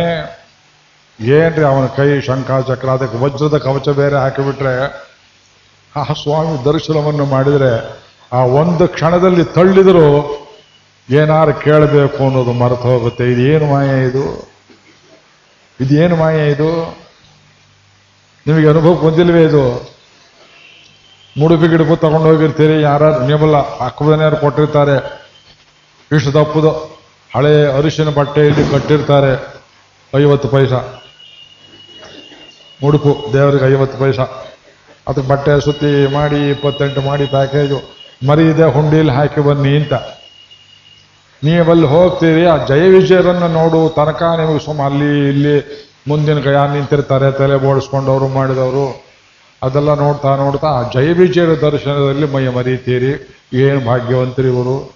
[1.19, 2.89] ಏನ್ರಿ ಅವನ ಕೈ ಶಂಖಾಚಕ್ರ?
[2.89, 4.75] ಅದಕ್ಕೆ ವಜ್ರದ ಕವಚ ಬೇರೆ ಹಾಕಿಬಿಟ್ರೆ
[5.95, 8.01] ಆ ಸ್ವಾಮಿ ದರ್ಶನವನ್ನು ಮಾಡಿದರೆ
[8.33, 10.41] ಆ ಒಂದು ಕ್ಷಣದಲ್ಲಿ ತಳ್ಳಿದ್ರು
[11.11, 13.31] ಏನಾರು ಕೇಳಬೇಕು ಅನ್ನೋದು ಮರೆತು ಹೋಗುತ್ತೆ.
[13.31, 14.49] ಇದೇನು ಮಾಯ ಇದು?
[15.79, 16.97] ಇದೇನು ಮಾಯ ಇದು?
[18.47, 19.91] ನಿಮಗೆ ಅನುಭವ ಬಂದಿಲ್ವೇ ಇದು?
[21.39, 25.21] ಮುಡುಪಿ ಗಿಡಪು ತಗೊಂಡು ಹೋಗಿರ್ತೀರಿ ಯಾರು ನಿಮ್ಮಲ್ಲ ಯಾರು ಕೊಟ್ಟಿರ್ತಾರೆ.
[26.15, 26.69] ಇಷ್ಟು ದಪ್ಪದು
[27.35, 29.61] ಹಳೆ ಅರಿಶಿನ ಬಟ್ಟೆಯಲ್ಲಿ ಕಟ್ಟಿರ್ತಾರೆ.
[30.17, 30.71] ಐವತ್ತು ಪೈಸ.
[32.83, 34.19] ಮುಡುಪು ದೇವರಿಗೆ ಐವತ್ತು ಪೈಸ.
[35.07, 37.81] ಅದಕ್ಕೆ ಬಟ್ಟೆ ಸುತ್ತಿ ಮಾಡಿ, ಇಪ್ಪತ್ತೆಂಟು ಮಾಡಿ ಪ್ಯಾಕೇಜು.
[38.27, 39.93] ಮರಿದೆ ಹುಂಡಿಲಿ ಹಾಕಿ ಬನ್ನಿ ಅಂತ.
[41.43, 45.55] ನೀವಲ್ಲಿ ಹೋಗ್ತೀರಿ, ಆ ಜಯ ವಿಜಯರನ್ನು ನೋಡು, ತನಕ ನಿಮಗೆ ಸುಮ್ಮ ಅಲ್ಲಿ ಇಲ್ಲಿ
[46.07, 49.11] ಮುಂದಿನ ಕೈ ನಿಂತಿರ್ತಾರೆ, ತಲೆ ಬೋಡಿಸ್ಕೊಂಡವರು ಮಾಡಿದವರು.
[49.63, 53.41] ಅದೆಲ್ಲ ನೋಡ್ತಾ ನೋಡ್ತಾ ಆ ಜಯ ವಿಜಯರ ದರ್ಶನದಲ್ಲಿ ಮೈ ಮರೀತೀರಿ.
[53.53, 54.93] ಏನು ಭಾಗ್ಯವಂತರು ಇವರು?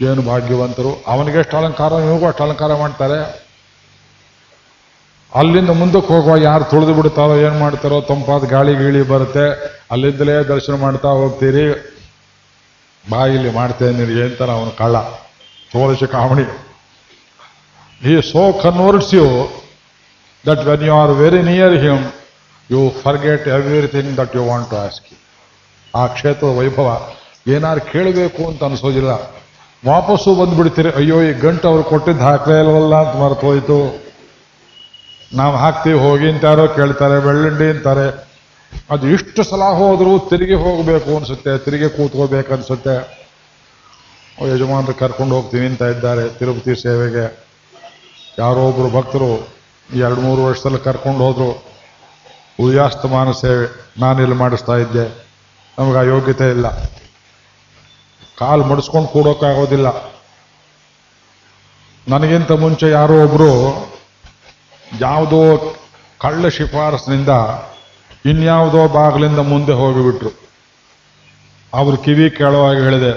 [0.00, 1.04] ಏನು ಭಾಗ್ಯವಂತರು?
[1.06, 3.50] ಅವನಿಗೆ ಎಷ್ಟು ಅಲಂಕಾರ ನಿಮಗೂ ಅಷ್ಟು ಅಲಂಕಾರ ಮಾಡ್ತಾರೆ.
[5.34, 9.46] ಅಲ್ಲಿಂದ ಮುಂದಕ್ಕೆ ಹೋಗುವ ಯಾರು ತುಳಿದು ಬಿಡ್ತಾರೋ ಏನು ಮಾಡ್ತಾರೋ, ತಂಪಾದ ಗಾಳಿ ಗೀಳಿ ಬರುತ್ತೆ.
[9.90, 11.66] ಅಲ್ಲಿಂದಲೇ ದರ್ಶನ ಮಾಡ್ತಾ ಹೋಗ್ತೀರಿ.
[13.04, 14.96] ಬಾಯಿಲಿ ಮಾಡ್ತೇನೆ ಅಂತಾನೆ ಅವನು ಕಳ್ಳ?
[15.72, 16.46] ತೋರಿಸಿ ಕಾಮಣಿ.
[18.10, 19.26] ಈ so converts you
[20.46, 22.04] that when you are very near him
[22.70, 25.06] you forget everything that you want to ask
[25.96, 27.10] ಆ ಕ್ಷೇತ್ರ ವೈಭವ.
[27.48, 29.10] ಏನಾರು ಕೇಳಬೇಕು ಅಂತ ಅನಿಸೋದಿಲ್ಲ.
[29.86, 30.90] ವಾಪಸ್ಸು ಬಂದ್ಬಿಡ್ತೀರಿ.
[30.90, 34.10] ಅಯ್ಯೋ, ಈ ಗಂಟು ಅವ್ರು ಕೊಟ್ಟಿದ್ದು ಹಾಕಲೇ ಇಲ್ವಲ್ಲ ಅಂತ ಮರೆತು ಹೋಯ್ತು
[35.36, 38.29] ನಾವು ಹಾಕ್ತೀವಿ, ಹೋಗಿ ಅಂತಾರೋ ಕೇಳ್ತಾರೆ, ಬೆಳ್ಳುಂಡಿ ಅಂತಾರೆ.
[38.90, 43.20] ಅದು ಇಷ್ಟು ಸಲ ಹೋದರೂ ತಿರುಗಿ ಹೋಗಬೇಕು ಅನ್ಸುತ್ತೆ ತಿರುಗಿ ಕೂತ್ಕೋಬೇಕು ಅನ್ಸುತ್ತೆ.
[44.42, 47.50] ಓ, ಯಜಮಾನರು ಕರ್ಕೊಂಡು ಹೋಗ್ತೀನಿ ಅಂತ ಇದ್ದಾರೆ ತಿರುಪತಿ ಸೇವೆಗೆ.
[48.38, 49.48] ಯಾರೋ ಒಬ್ರು ಭಕ್ತರು
[49.94, 51.70] ಎರಡು ಮೂರು ವರ್ಷದಲ್ಲಿ ಕರ್ಕೊಂಡು ಹೋದ್ರು.
[52.60, 55.26] ಉದಯಾಸ್ತಮಾನ ಸೇವೆ ನಾನಿಲ್ಲಿ ಮಾಡಿಸ್ತಾ ಇದ್ದೆ.
[55.78, 56.84] ನಮಗೆ ಆ ಯೋಗ್ಯತೆ ಇಲ್ಲ.
[58.38, 60.12] ಕಾಲು ಮಡಿಸ್ಕೊಂಡು ಕೂಡೋಕ್ಕಾಗೋದಿಲ್ಲ.
[62.08, 63.50] ನನಗಿಂತ ಮುಂಚೆ ಯಾರೋ ಒಬ್ರು
[65.00, 65.74] ಯಾವುದೋ
[66.20, 67.28] ಕಳ್ಳ ಶಿಫಾರಸ್ನಿಂದ
[68.26, 70.30] ಇನ್ಯಾವುದೋ ಬಾಗಿಲಿಂದ ಮುಂದೆ ಹೋಗಿಬಿಟ್ರು.
[71.74, 73.12] ಅವರು ಕಿವಿ ಕೇಳುವಾಗ ಹೇಳಿದೆ,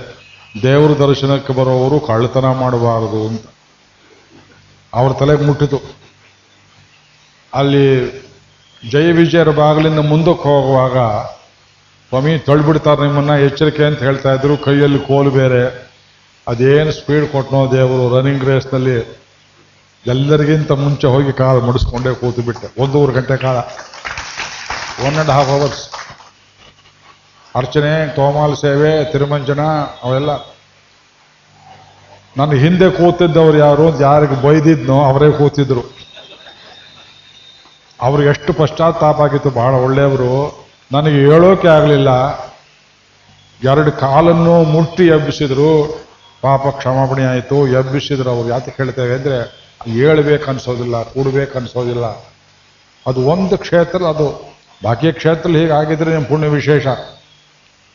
[0.64, 3.46] ದೇವ್ರ ದರ್ಶನಕ್ಕೆ ಬರೋವರು ಕಳ್ಳತನ ಮಾಡಬಾರದು ಅಂತ.
[4.94, 5.80] ಅವ್ರ ತಲೆಗೆ ಮುಟ್ಟಿತು.
[7.54, 7.86] ಅಲ್ಲಿ
[8.92, 10.98] ಜಯ ವಿಜಯರ ಬಾಗಿಲಿಂದ ಮುಂದಕ್ಕೆ ಹೋಗುವಾಗ
[12.10, 14.58] ಸ್ವಾಮಿ ತಳ್ಳಿಬಿಡ್ತಾರೆ ನಿಮ್ಮನ್ನ, ಎಚ್ಚರಿಕೆ ಅಂತ ಹೇಳ್ತಾ ಇದ್ರು.
[14.58, 15.94] ಕೈಯಲ್ಲಿ ಕೋಲು ಬೇರೆ.
[16.48, 18.98] ಅದೇನು ಸ್ಪೀಡ್ ಕೊಟ್ಟನೋ ದೇವರು ರನ್ನಿಂಗ್ ರೇಸ್ನಲ್ಲಿ
[20.08, 22.82] ಎಲ್ಲರಿಗಿಂತ ಮುಂಚೆ ಹೋಗಿ ಕಾಲು ಮುಡಿಸ್ಕೊಂಡೇ ಕೂತು ಬಿಟ್ಟೆ.
[22.82, 23.58] ಒಂದೂವರೆ ಗಂಟೆ ಕಾಲ.
[25.00, 25.84] ಒನ್ ಆ್ಯಂಡ್ ಹಾಫ್ ಅವರ್ಸ್
[27.56, 29.64] ಅರ್ಚನೆ ತೋಮಾಲ್ ಸೇವೆ ತಿರುಮಂಜನ
[30.04, 30.32] ಅವೆಲ್ಲ
[32.38, 35.84] ನನ್ನ ಹಿಂದೆ ಕೂತಿದ್ದವ್ರು ಯಾರು ಯಾರಿಗೆ ಬೈದಿದ್ನೋ ಅವರೇ ಕೂತಿದ್ರು
[38.00, 40.32] ಅವ್ರಿಗೆ ಎಷ್ಟು ಪಶ್ಚಾತ್ತಾಪ ಆಗಿತ್ತು ಬಹಳ ಒಳ್ಳೆಯವರು
[40.92, 42.10] ನನಗೆ ಹೇಳೋಕೆ ಆಗಲಿಲ್ಲ
[43.62, 45.70] ಎರಡು ಕಾಲನ್ನು ಮುಟ್ಟಿ ಎಬ್ಬಿಸಿದ್ರು
[46.44, 49.38] ಪಾಪ ಕ್ಷಮಾಪಣೆ ಆಯಿತು ಎಬ್ಬಿಸಿದ್ರು ಅವ್ರು ಯಾಕೆ ಹೇಳ್ತೇವೆ ಅಂದರೆ
[49.94, 52.06] ಹೇಳ್ಬೇಕು ಅನ್ಸೋದಿಲ್ಲ ಕೂಡ್ಬೇಕು ಅನ್ಸೋದಿಲ್ಲ
[53.06, 54.28] ಅದು ಒಂದು ಕ್ಷೇತ್ರ ಅದು
[54.84, 56.88] ಬಾಕಿ ಕ್ಷೇತ್ರದಲ್ಲಿ ಹೀಗಾಗಿದ್ರೆ ನಿಮ್ಮ ಪುಣ್ಯ ವಿಶೇಷ.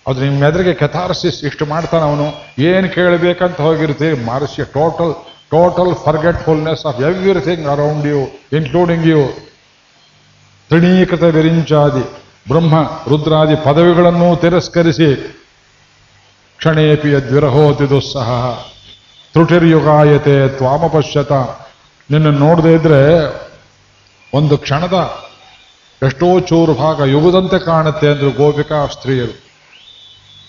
[0.07, 2.27] ಅದು ನಿಮ್ಮ ಎದುರಿಗೆ ಕೆಥಾರ್ಸಿಸ್ ಇಷ್ಟು ಮಾಡ್ತಾನೆ ಅವನು.
[2.63, 5.15] ಏನು ಕೇಳಬೇಕಂತ ಹೋಗಿರ್ತೀವಿ ಮಾರಿಸಿ total
[5.51, 8.21] total forgetfulness of everything around you
[8.57, 9.49] including you
[10.71, 15.39] ತೃಣೀಕೃತ ವಿರಿಂಚಾದಿ, ಬ್ರಹ್ಮ, ರುದ್ರಾದಿ ಪದವಿಗಳನ್ನು ತಿರಸ್ಕರಿಸಿ.
[16.57, 18.59] ಕ್ಷಣೇಪಿ ಯದ್ವಿರಹೋತಿ ದುಸ್ಸಹ.
[19.33, 21.33] ತ್ರುಟಿರ್ಯುಗಾಯತೆ ತ್ವಾಮಪಶ್ಯತ.
[22.11, 23.27] ನಿನ್ನ ನೋಡದೇ ಇದ್ರೆ
[24.35, 25.28] ಒಂದು ಕ್ಷಣದ
[26.03, 29.35] ಎಷ್ಟೋ ಚೂರು ಭಾಗ ಯುಗದಂತೆ ಕಾಣುತ್ತೆ ಅಂದ್ರು ಗೋಪಿಕಾ ಸ್ತ್ರೀಯರು.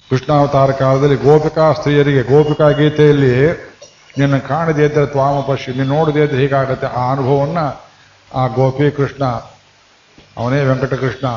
[0.10, 3.48] ಕೃಷ್ಣಾವತಾರ ಕಾಲದಲ್ಲಿ ಗೋಪಿಕಾ ಸ್ತ್ರೀಯರಿಗೆ ಗೋಪಿಕಾ ಗೀತೆಯಲ್ಲಿ,
[4.18, 7.84] ನಿನ್ನ ಕಾಣದೇ ಇದ್ದರೆ ತ್ವಾಮಪಶಿ ನೀನು ನೋಡದೇ ಇದ್ರೆ ಹೀಗಾಗತ್ತೆ, ಆ ಅನುಭವವನ್ನು
[8.36, 9.26] ಆ ಗೋಪಿ ಕೃಷ್ಣ,
[10.38, 11.28] ಅವನೇ ವೆಂಕಟಕೃಷ್ಣ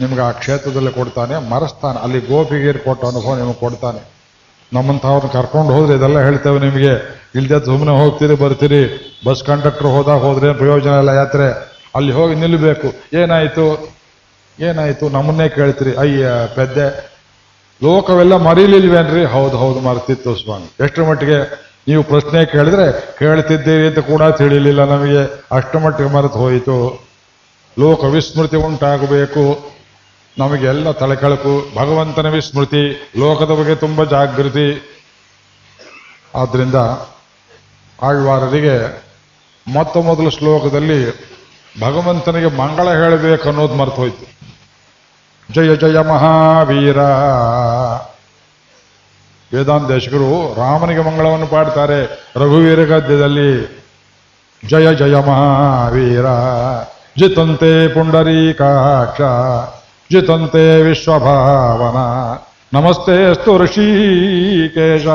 [0.00, 4.12] ನಿಮ್ಗೆ ಆ ಕ್ಷೇತ್ರದಲ್ಲಿ ಕೊಡ್ತಾನೆ, ಮರೆಸ್ತಾನೆ, ಅಲ್ಲಿ ಗೋಪಿಗೆ ಕೊಟ್ಟ ಅನುಭವ ನಿಮಗೆ ಕೊಡ್ತಾನೆ.
[4.72, 7.22] ನಮ್ಮಂಥವ್ರನ್ನ ಕರ್ಕೊಂಡು ಹೋದ್ರೆ ಇದೆಲ್ಲ ಹೇಳ್ತೇವೆ ನಿಮಗೆ.
[7.34, 11.72] ಇಲ್ಲದೆ ಸುಮ್ಮನೆ ಹೋಗ್ತೀರಿ, ಬರ್ತೀರಿ, ಬಸ್ ಕಂಡಕ್ಟರ್ ಹೋದಾಗ ಹೋದ್ರೆ ಪ್ರಯೋಜನ ಇಲ್ಲ ಯಾತ್ರೆ.
[11.94, 13.16] ಅಲ್ಲಿ ಹೋಗಿ ನಿಲ್ಲಬೇಕು.
[13.16, 13.92] ಏನಾಯ್ತು?
[14.60, 15.08] ಏನಾಯ್ತು?
[15.08, 15.94] ನಮ್ಮನ್ನೇ ಕೇಳ್ತೀರಿ.
[15.94, 17.12] ಅಯ್ಯ ಪೆದ್ದೆ
[17.82, 19.24] ಲೋಕವೆಲ್ಲ ಮರೀಲಿಲ್ವೇನ್ರಿ?
[19.24, 20.84] ಹೌದು ಹೌದು, ಮರ್ತಿತ್ತು ಸ್ವಾಮಿ.
[20.84, 25.44] ಎಷ್ಟು ಮಟ್ಟಿಗೆ ನೀವು ಪ್ರಶ್ನೆ ಕೇಳಿದ್ರೆ ಕೇಳ್ತಿದ್ದೀರಿ ಅಂತ ಕೂಡ ತಿಳಿಲಿಲ್ಲ ನಮಗೆ.
[25.52, 27.04] ಅಷ್ಟು ಮಟ್ಟಿಗೆ ಮರೆತು ಹೋಯಿತು.
[27.78, 29.70] ಲೋಕ ವಿಸ್ಮೃತಿ ಉಂಟಾಗಬೇಕು.
[30.38, 34.88] ನಮಗೆಲ್ಲ ತಲೆಕಳಕು ಭಗವಂತನ ವಿಸ್ಮೃತಿ, ಲೋಕದ ಬಗ್ಗೆ ತುಂಬ ಜಾಗೃತಿ.
[36.34, 36.74] ಆದ್ದರಿಂದ
[38.02, 39.02] ಆಳ್ವಾರರಿಗೆ
[39.66, 41.31] ಮೊತ್ತ ಮೊದಲ ಶ್ಲೋಕದಲ್ಲಿ
[41.80, 44.42] ಭಗವಂತನಿಗೆ ಮಂಗಳ ಹೇಳಬೇಕು ಅನ್ನೋದು ಮರೆತು ಹೋಯ್ತು.
[45.52, 46.98] ಜಯ ಜಯ ಮಹಾವೀರ.
[49.54, 52.04] ವೇದಾಂತೇಶಕರು ರಾಮನಿಗೆ ಮಂಗಳವನ್ನು ಪಾಡ್ತಾರೆ
[52.36, 53.82] ರಘುವೀರ ಗದ್ಯದಲ್ಲಿ.
[54.70, 56.26] ಜಯ ಜಯ ಮಹಾವೀರ.
[57.18, 59.20] ಜಿತಂತೆ ಪುಂಡರೀಕಾಕ್ಷ
[60.12, 61.96] ಜಿತಂತೆ ವಿಶ್ವಭಾವನ.
[62.78, 65.06] ನಮಸ್ತೆ ಅಸ್ತು ಋಷಿಕೇಶ.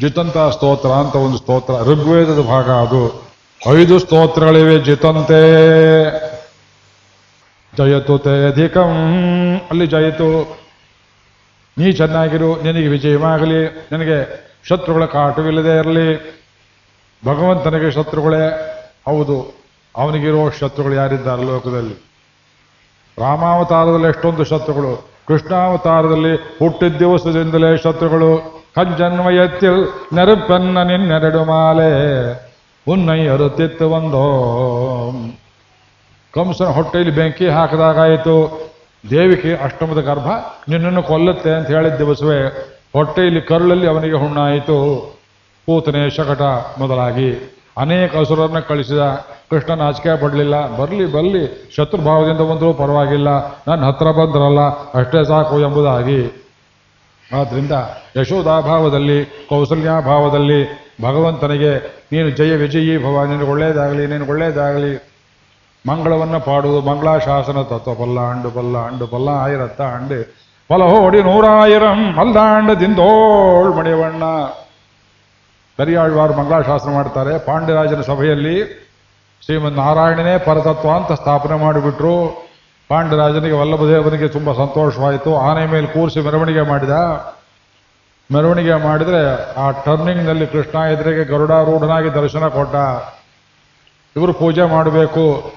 [0.00, 1.74] ಜಿತಂತ ಸ್ತೋತ್ರ ಅಂತ ಒಂದು ಸ್ತೋತ್ರ.
[1.74, 3.29] ಋಗ್ವೇದದ ಭಾಗ ಅದು.
[3.68, 5.40] ಐದು ಸ್ತೋತ್ರಗಳಿವೆ ಜಿತಂತೆ.
[7.76, 8.90] ಜಯತು ತೇ ಅಧಿಕಂ,
[9.70, 10.58] ಅಲ್ಲಿ ಜಯತು.
[11.78, 16.40] ನೀ ಚೆನ್ನಾಗಿರು, ನಿನಗೆ ವಿಜಯವಾಗಲಿ, ನಿನಗೆ ಶತ್ರುಗಳ ಕಾಟವಿಲ್ಲದೆ ಇರಲಿ.
[17.26, 18.44] ಭಗವಂತನಿಗೆ ಶತ್ರುಗಳೇ.
[19.06, 19.54] ಹೌದು,
[19.96, 21.94] ಅವನಿಗಿರೋ ಶತ್ರುಗಳು ಯಾರಿದ್ದಾರೆ ಲೋಕದಲ್ಲಿ?
[23.18, 25.08] ರಾಮಾವತಾರದಲ್ಲಿ ಎಷ್ಟೊಂದು ಶತ್ರುಗಳು.
[25.28, 28.62] ಕೃಷ್ಣಾವತಾರದಲ್ಲಿ ಹುಟ್ಟಿದ ದಿವಸದಿಂದಲೇ ಶತ್ರುಗಳು.
[28.76, 32.49] ಕಜ್ಜನ್ವಯತ್ತಿಲ್ ನೆರಪನ್ನ ನಿನ್ನೆರಡು ಮಾಲೆ.
[32.88, 34.22] ಉನ್ನೈ ಅರುತ್ತಿತ್ತು ಒಂದು.
[36.34, 38.70] ಕಂಸನ ಹೊಟ್ಟೆಯಲ್ಲಿ ಬೆಂಕಿ ಹಾಕಿದಾಗಾಯಿತು.
[39.10, 40.28] ದೇವಿಕೆ ಅಷ್ಟಮದ ಗರ್ಭ,
[40.68, 45.10] ನಿನ್ನನ್ನು ಕೊಲ್ಲುತ್ತೆ ಅಂತ ಹೇಳಿದ ದಿವಸವೇ ಹೊಟ್ಟೆಯಲ್ಲಿ ಕರುಳಲ್ಲಿ ಅವನಿಗೆ ಹುಣ್ಣಾಯಿತು.
[45.66, 46.42] ಪೂತನೆ ಶಕಟ
[46.78, 47.56] ಮೊದಲಾಗಿ.
[47.78, 48.98] ಅನೇಕ ಹಸುರನ್ನ ಕಳಿಸಿದ.
[49.50, 50.76] ಕೃಷ್ಣ ನಾಚಿಕೆ ಪಡಲಿಲ್ಲ.
[50.76, 53.28] ಬರಲಿ ಬರಲಿ, ಶತ್ರುಭಾವದಿಂದ ಬಂದರೂ ಪರವಾಗಿಲ್ಲ.
[53.68, 54.60] ನನ್ನ ಹತ್ರ ಬಂದ್ರಲ್ಲ,
[54.98, 56.50] ಅಷ್ಟೇ ಸಾಕು ಎಂಬುದಾಗಿ.
[57.40, 57.72] ಆದ್ರಿಂದ
[58.20, 65.10] ಯಶೋಧಾಭಾವದಲ್ಲಿ ಕೌಸಲ್ಯಾಭಾವದಲ್ಲಿ ಭಗವಂತನಿಗೆ, ನೀನು ಜಯ ವಿಜಯಿ ಭವ, ನಿನಗೆ ಒಳ್ಳೇದಾಗಲಿ ನಿನಗೆ ಒಳ್ಳೇದಾಗಲಿ.
[65.88, 70.40] ಮಂಗಳವನ್ನು ಪಾಡುವುದು ಮಂಗಳಾಶಾಸನ ತತ್ವ, ಪಲ್ಲಾಂಡು ಪಲ್ಲಾಂಡು ಪಲ್ಲ ಆಯಿರತ್ತ ಅಂಡು.
[70.68, 74.22] ಪಲಹೋಡಿ ನೂರಾಯಿರಂ ಮಲ್ಲಾಂಡದಿಂದೋಳ್ ಮಣಿವಣ್ಣ.
[75.78, 77.38] ಕರಿಯಾಳ್ವಾರು ಮಂಗಳಾಶಾಸನ ಮಾಡ್ತಾರೆ.
[77.38, 78.86] ಪಾಂಡ್ಯರಾಜನ ಸಭೆಯಲ್ಲಿ
[79.44, 82.46] ಶ್ರೀಮದ್ ನಾರಾಯಣನೇ ಪರತತ್ವ ಅಂತ ಸ್ಥಾಪನೆ ಮಾಡಿಬಿಟ್ರು.
[82.88, 85.36] ಪಾಂಡ್ಯರಾಜನಿಗೆ ವಲ್ಲಭದೇವನಿಗೆ ತುಂಬ ಸಂತೋಷವಾಯಿತು.
[85.36, 86.90] ಆನೆ ಮೇಲೆ ಕೂರಿಸಿ ಮೆರವಣಿಗೆ ಮಾಡಿದ.
[88.32, 92.74] ಮೆರವಣಿಗೆ ಮಾಡಿದ್ರೆ ಆ ಟರ್ನಿಂಗ್ನಲ್ಲಿ ಕೃಷ್ಣ ಎದುರಿಗೆ ಗರುಡಾರೂಢನಾಗಿ ದರ್ಶನ ಕೊಟ್ಟ.
[94.16, 95.52] ಇವರು ಪೂಜೆ ಮಾಡಬೇಕು.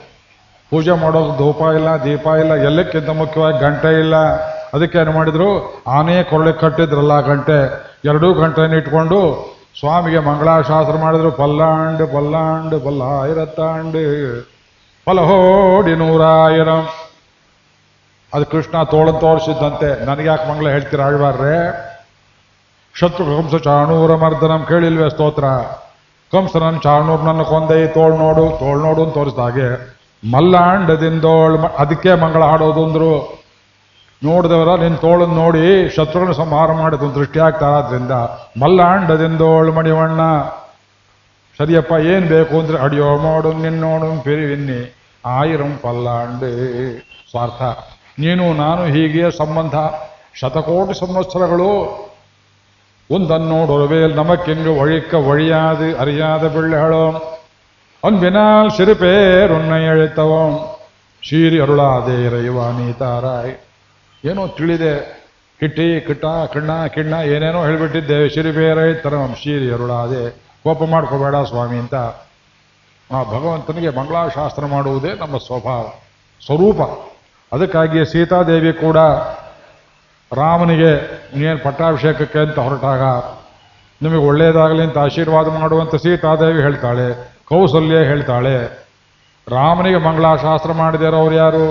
[0.69, 4.15] ಪೂಜೆ ಮಾಡೋದು ಧೂಪ ಇಲ್ಲ, ದೀಪ ಇಲ್ಲ, ಎಲ್ಲಕ್ಕಿಂತ ಮುಖ್ಯವಾಗಿ ಗಂಟೆ ಇಲ್ಲ.
[4.73, 5.83] ಅದಕ್ಕೆ ಏನು ಮಾಡಿದ್ರು?
[5.87, 7.57] ಆನೆ ಕೊರಳಿಗೆ ಕಟ್ಟಿದ್ರಲ್ಲ ಗಂಟೆ.
[8.05, 9.19] ಎರಡೂ ಗಂಟೆಯನ್ನು ಇಟ್ಕೊಂಡು
[9.79, 11.31] ಸ್ವಾಮಿಗೆ ಮಂಗಳಾಶಾಸ್ತ್ರ ಮಾಡಿದ್ರು.
[11.31, 13.97] ಪಲ್ಲಾಂಡು ಪಲ್ಲಾಂಡು, ಪಲ್ಲಾಯಿರತ್ತಾಂಡ್.
[15.05, 16.87] ಪಲಹೋಡಿ ನೂರಾಯಿರಂ.
[18.33, 20.05] ಅದು ಕೃಷ್ಣ ತೋಳನ್ ತೋರಿಸಿದ್ದಂತೆ.
[20.05, 21.92] ನನಗೆ ಯಾಕೆ ಮಂಗಳ ಹೇಳ್ತೀರಾ ಆಳ್ವಾರ್ರೆ
[22.99, 25.43] ಶತ್ರು ಕಂಸ ಚಾಣೂರ ಮರ್ದನಂ ಕೇಳಿಲ್ವೇ ಸ್ತೋತ್ರ.
[26.31, 29.97] ಕಂಸನನ್ ಚಾಣೂರ್ನನ್ನು ಕೊಂದೈ ತೋಳ್ ನೋಡು ತೋಳ್ ನೋಡು ಅಂತ ತೋರಿಸಿದ ಹಾಗೆ
[30.33, 33.43] ಮಲ್ಲಾಂಡದಿಂದೋಳ್ ಅದಕ್ಕೆ ಮಂಗಳ ಹಾಡೋದು ಅಂದ್ರು
[34.23, 38.11] ನೋಡಿದವರ ನಿನ್ನ ತೋಳನ್ನು ನೋಡಿ ಶತ್ರುಗಳನ್ನ ಸಂಹಾರ ಮಾಡಿದ ದೃಷ್ಟಿ ಆಗ್ತಾರಾದ್ರಿಂದ
[38.61, 40.21] ಮಲ್ಲಾಂಡದಿಂದೋಳ್ ಮಣಿವಣ್ಣ.
[41.57, 44.95] ಸರಿಯಪ್ಪ, ಏನ್ ಬೇಕು ಅಂದ್ರೆ ಅಡಿಯೋ ಮಾಡು, ನಿನ್ನೋಡು ಪಿರಿವಿನ್ನಿ.
[45.25, 46.49] ಆಯಿರಂ ಪಲ್ಲಾಂಡು.
[47.31, 47.61] ಸ್ವಾರ್ಥ.
[48.19, 49.75] ನೀನು, ನಾನು ಹೀಗೆ ಸಂಬಂಧ.
[50.33, 52.12] ಶತಕೋಟಿ ಸಂವತ್ಸರಗಳು
[53.09, 57.17] உந்தன்னோடொருவேல் நமக்கெங்கு ஒழிக்க ஒழியாது அறியாத பிள்ளைகளோம்
[58.03, 60.55] அன்பினால் சிறு பேர் உன்னை அழைத்தவோம்
[61.23, 63.53] சீரி அருளாதே இறைவா நீ தாராய்
[64.25, 64.93] ಏನೋ ತಿಳಿದೆ.
[65.59, 70.23] ಕಿಟ್ಟಿ, ಕಿಟ್ಟ, ಕಿಣ್ಣಾ, ಕಿಣ್ಣ ಏನೇನೋ ಹೇಳ್ಬಿಟ್ಟಿದ್ದೇವೆ ಶ್ರೀ ಬೇರೈ ತರಂ ಶ್ರೀ ಅರುಳಾದೆ.
[70.63, 71.95] ಕೋಪ ಮಾಡ್ಕೋಬೇಡ ಸ್ವಾಮಿ ಅಂತ.
[73.09, 75.85] ಆ ಭಗವಂತನಿಗೆ ಮಂಗಳಾಶಾಸ್ತ್ರ ಮಾಡುವುದೇ ನಮ್ಮ ಸ್ವಭಾವ,
[76.45, 76.81] ಸ್ವರೂಪ.
[77.51, 78.97] ಅದಕ್ಕಾಗಿಯೇ ಸೀತಾದೇವಿ ಕೂಡ
[80.39, 80.91] ರಾಮನಿಗೆ
[81.39, 83.03] ನೀನು ಪಟ್ಟಾಭಿಷೇಕಕ್ಕೆ ಅಂತ ಹೊರಟಾಗ
[84.01, 87.07] ನಿಮಗೆ ಒಳ್ಳೆಯದಾಗಲಿ ಅಂತ ಆಶೀರ್ವಾದ ಮಾಡುವಂತ ಸೀತಾದೇವಿ ಹೇಳ್ತಾಳೆ,
[87.49, 88.55] ಕೌಸಲ್ಯ ಹೇಳ್ತಾಳೆ.
[89.47, 90.71] ರಾಮನಿಗೆ ಮಂಗಳಾಶಾಸ್ತ್ರ
[91.21, 91.65] ಅವ್ರು ಯಾರು?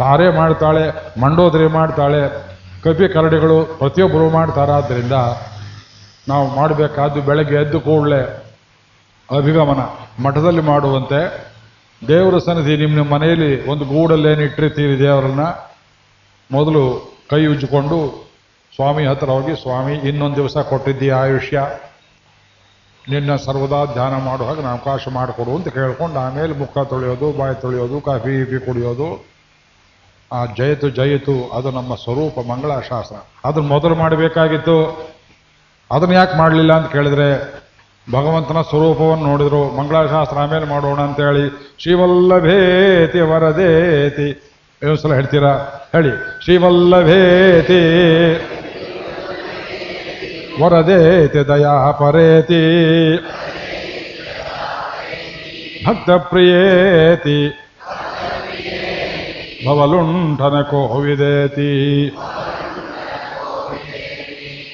[0.00, 0.84] ತಾರೆ ಮಾಡ್ತಾಳೆ,
[1.20, 2.22] ಮಂಡೋದರಿ ಮಾಡ್ತಾಳೆ
[2.84, 5.16] ಕಪಿ ಕರಡಿಗಳು ಪ್ರತಿಯೊಬ್ಬರು ಮಾಡ್ತಾರಾದ್ದರಿಂದ
[6.30, 8.22] ನಾವು ಮಾಡಬೇಕಾದ್ದು ಬೆಳಗ್ಗೆ ಎದ್ದು ಕೂಡಲೇ
[9.28, 9.82] ಅಭಿಗಮನ
[10.24, 11.20] ಮಠದಲ್ಲಿ ಮಾಡುವಂತೆ
[12.02, 15.44] ದೇವರ ಸನ್ನಿಧಿ ನಿಮ್ಮ ಮನೆಯಲ್ಲಿ ಒಂದು ಗೂಡಲ್ಲೇನು ಇಟ್ಟಿರ್ತೀರಿ ದೇವರನ್ನ,
[16.50, 16.82] ಮೊದಲು
[17.30, 18.28] ಕೈ ಉಜ್ಜಿಕೊಂಡು
[18.74, 21.70] ಸ್ವಾಮಿ ಹತ್ರ ಹೋಗಿ, ಸ್ವಾಮಿ, ಇನ್ನೊಂದು ದಿವಸ ಕೊಟ್ಟಿದ್ದೀಯ ಆಯುಷ್ಯ?
[23.10, 28.38] ನಿನ್ನ ಸರ್ವದಾ ಧ್ಯಾನ ಮಾಡೋ ಹಾಗೆ ಅವಕಾಶ ಮಾಡಿಕೊಡು ಅಂತ ಕೇಳ್ಕೊಂಡು ಆಮೇಲೆ ಮುಖ ತೊಳೆಯೋದು, ಬಾಯಿ ತೊಳೆಯೋದು, ಕಾಫಿ
[28.38, 29.26] ಗೀಫಿ ಕುಡಿಯೋದು.
[30.32, 33.16] ಆ ಜಯತು ಜಯತು, ಅದು ನಮ್ಮ ಸ್ವರೂಪ ಮಂಗಳಾಶಾಸ್ತ್ರ.
[33.44, 35.08] ಅದನ್ನ ಮೊದಲು ಮಾಡಬೇಕಾಗಿತ್ತು.
[35.90, 37.54] ಅದನ್ನ ಯಾಕೆ ಮಾಡಲಿಲ್ಲ ಅಂತ ಕೇಳಿದ್ರೆ,
[38.12, 39.76] ಭಗವಂತನ ಸ್ವರೂಪವನ್ನು ನೋಡಿದ್ರು.
[39.76, 44.56] ಮಂಗಳಾಶಾಸ್ತ್ರ ಆಮೇಲೆ ಮಾಡೋಣ ಅಂತ ಹೇಳಿ, ಶಿವಲ್ಲಭೇತಿ ವರದೇತಿ
[45.02, 45.77] ಸಲ ಹೇಳ್ತೀರಾ?
[45.92, 46.44] ಹೇಳಿ.
[46.44, 47.72] ಶ್ರೀವಲ್ಲಭೇತಿ.
[50.62, 53.16] ವರದೇತಿ ದಯಾ ಪರೇತಿ.
[55.86, 57.68] ಭಕ್ತ ಪ್ರಿಯೇತಿ
[59.66, 62.08] ಭವಲುಂಠನ ಕೋವಿದೇತಿ.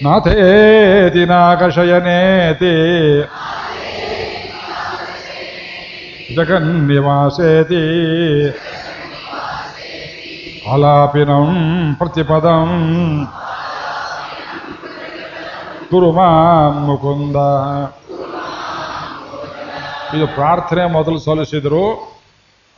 [0.02, 2.74] ನಾಥೇತಿ ನಾಗಶಯನೇತಿ.
[6.34, 7.84] ಜಗನ್ನಿವಾಸೇತಿ.
[10.72, 11.48] ಆಲಾಪಿನಂ
[11.94, 12.68] ಪ್ರತಿಪದಂ
[15.90, 17.36] ಕುರು ಮಾಂ ಮುಕುಂದ
[20.16, 21.84] ಇದು ಪ್ರಾರ್ಥನೆ ಮೊದಲು ಸಲ್ಲಿಸಿದರು,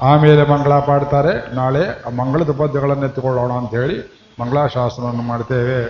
[0.02, 1.54] ಆಮೇಲೆ ಮಂಗಳ ಪಾಡ್ತಾರೆ.
[1.54, 3.98] ನಾಳೆ ಆ ಮಂಗಳದ ಪದ್ಯಗಳನ್ನು ಎತ್ತಿಕೊಳ್ಳೋಣ ಅಂತ ಹೇಳಿ
[4.40, 5.80] ಮಂಗಳಾಶಾಸನವನ್ನು ಮಾಡ್ತೇವೆ.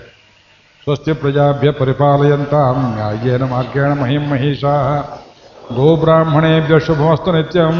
[0.83, 4.75] ಸ್ವಸ್ತಿ ಪ್ರಜಾಭ್ಯ ಪರಿಪಾಲಯಂತ ನ್ಯಾಯೇನ ಮಾರ್ಗೇಣ ಮಹಿಂ ಮಹಿಷಾ.
[5.75, 7.77] ಗೋಬ್ರಾಹ್ಮಣೇಭ್ಯ ಶುಭಮಸ್ತು ನಿತ್ಯಂ.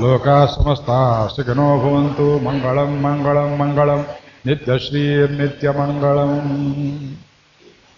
[0.00, 0.96] ಲೋಕಾ ಸಮಸ್ತಾ
[1.26, 4.00] ಸುಖಿನೋ ಭವಂತು ಮಂಗಳಂ ಮಂಗಳಂ ಮಂಗಳಂ
[4.46, 6.32] ನಿತ್ಯಶ್ರೀರ್ನಿತ್ಯಮಂಗಳಂ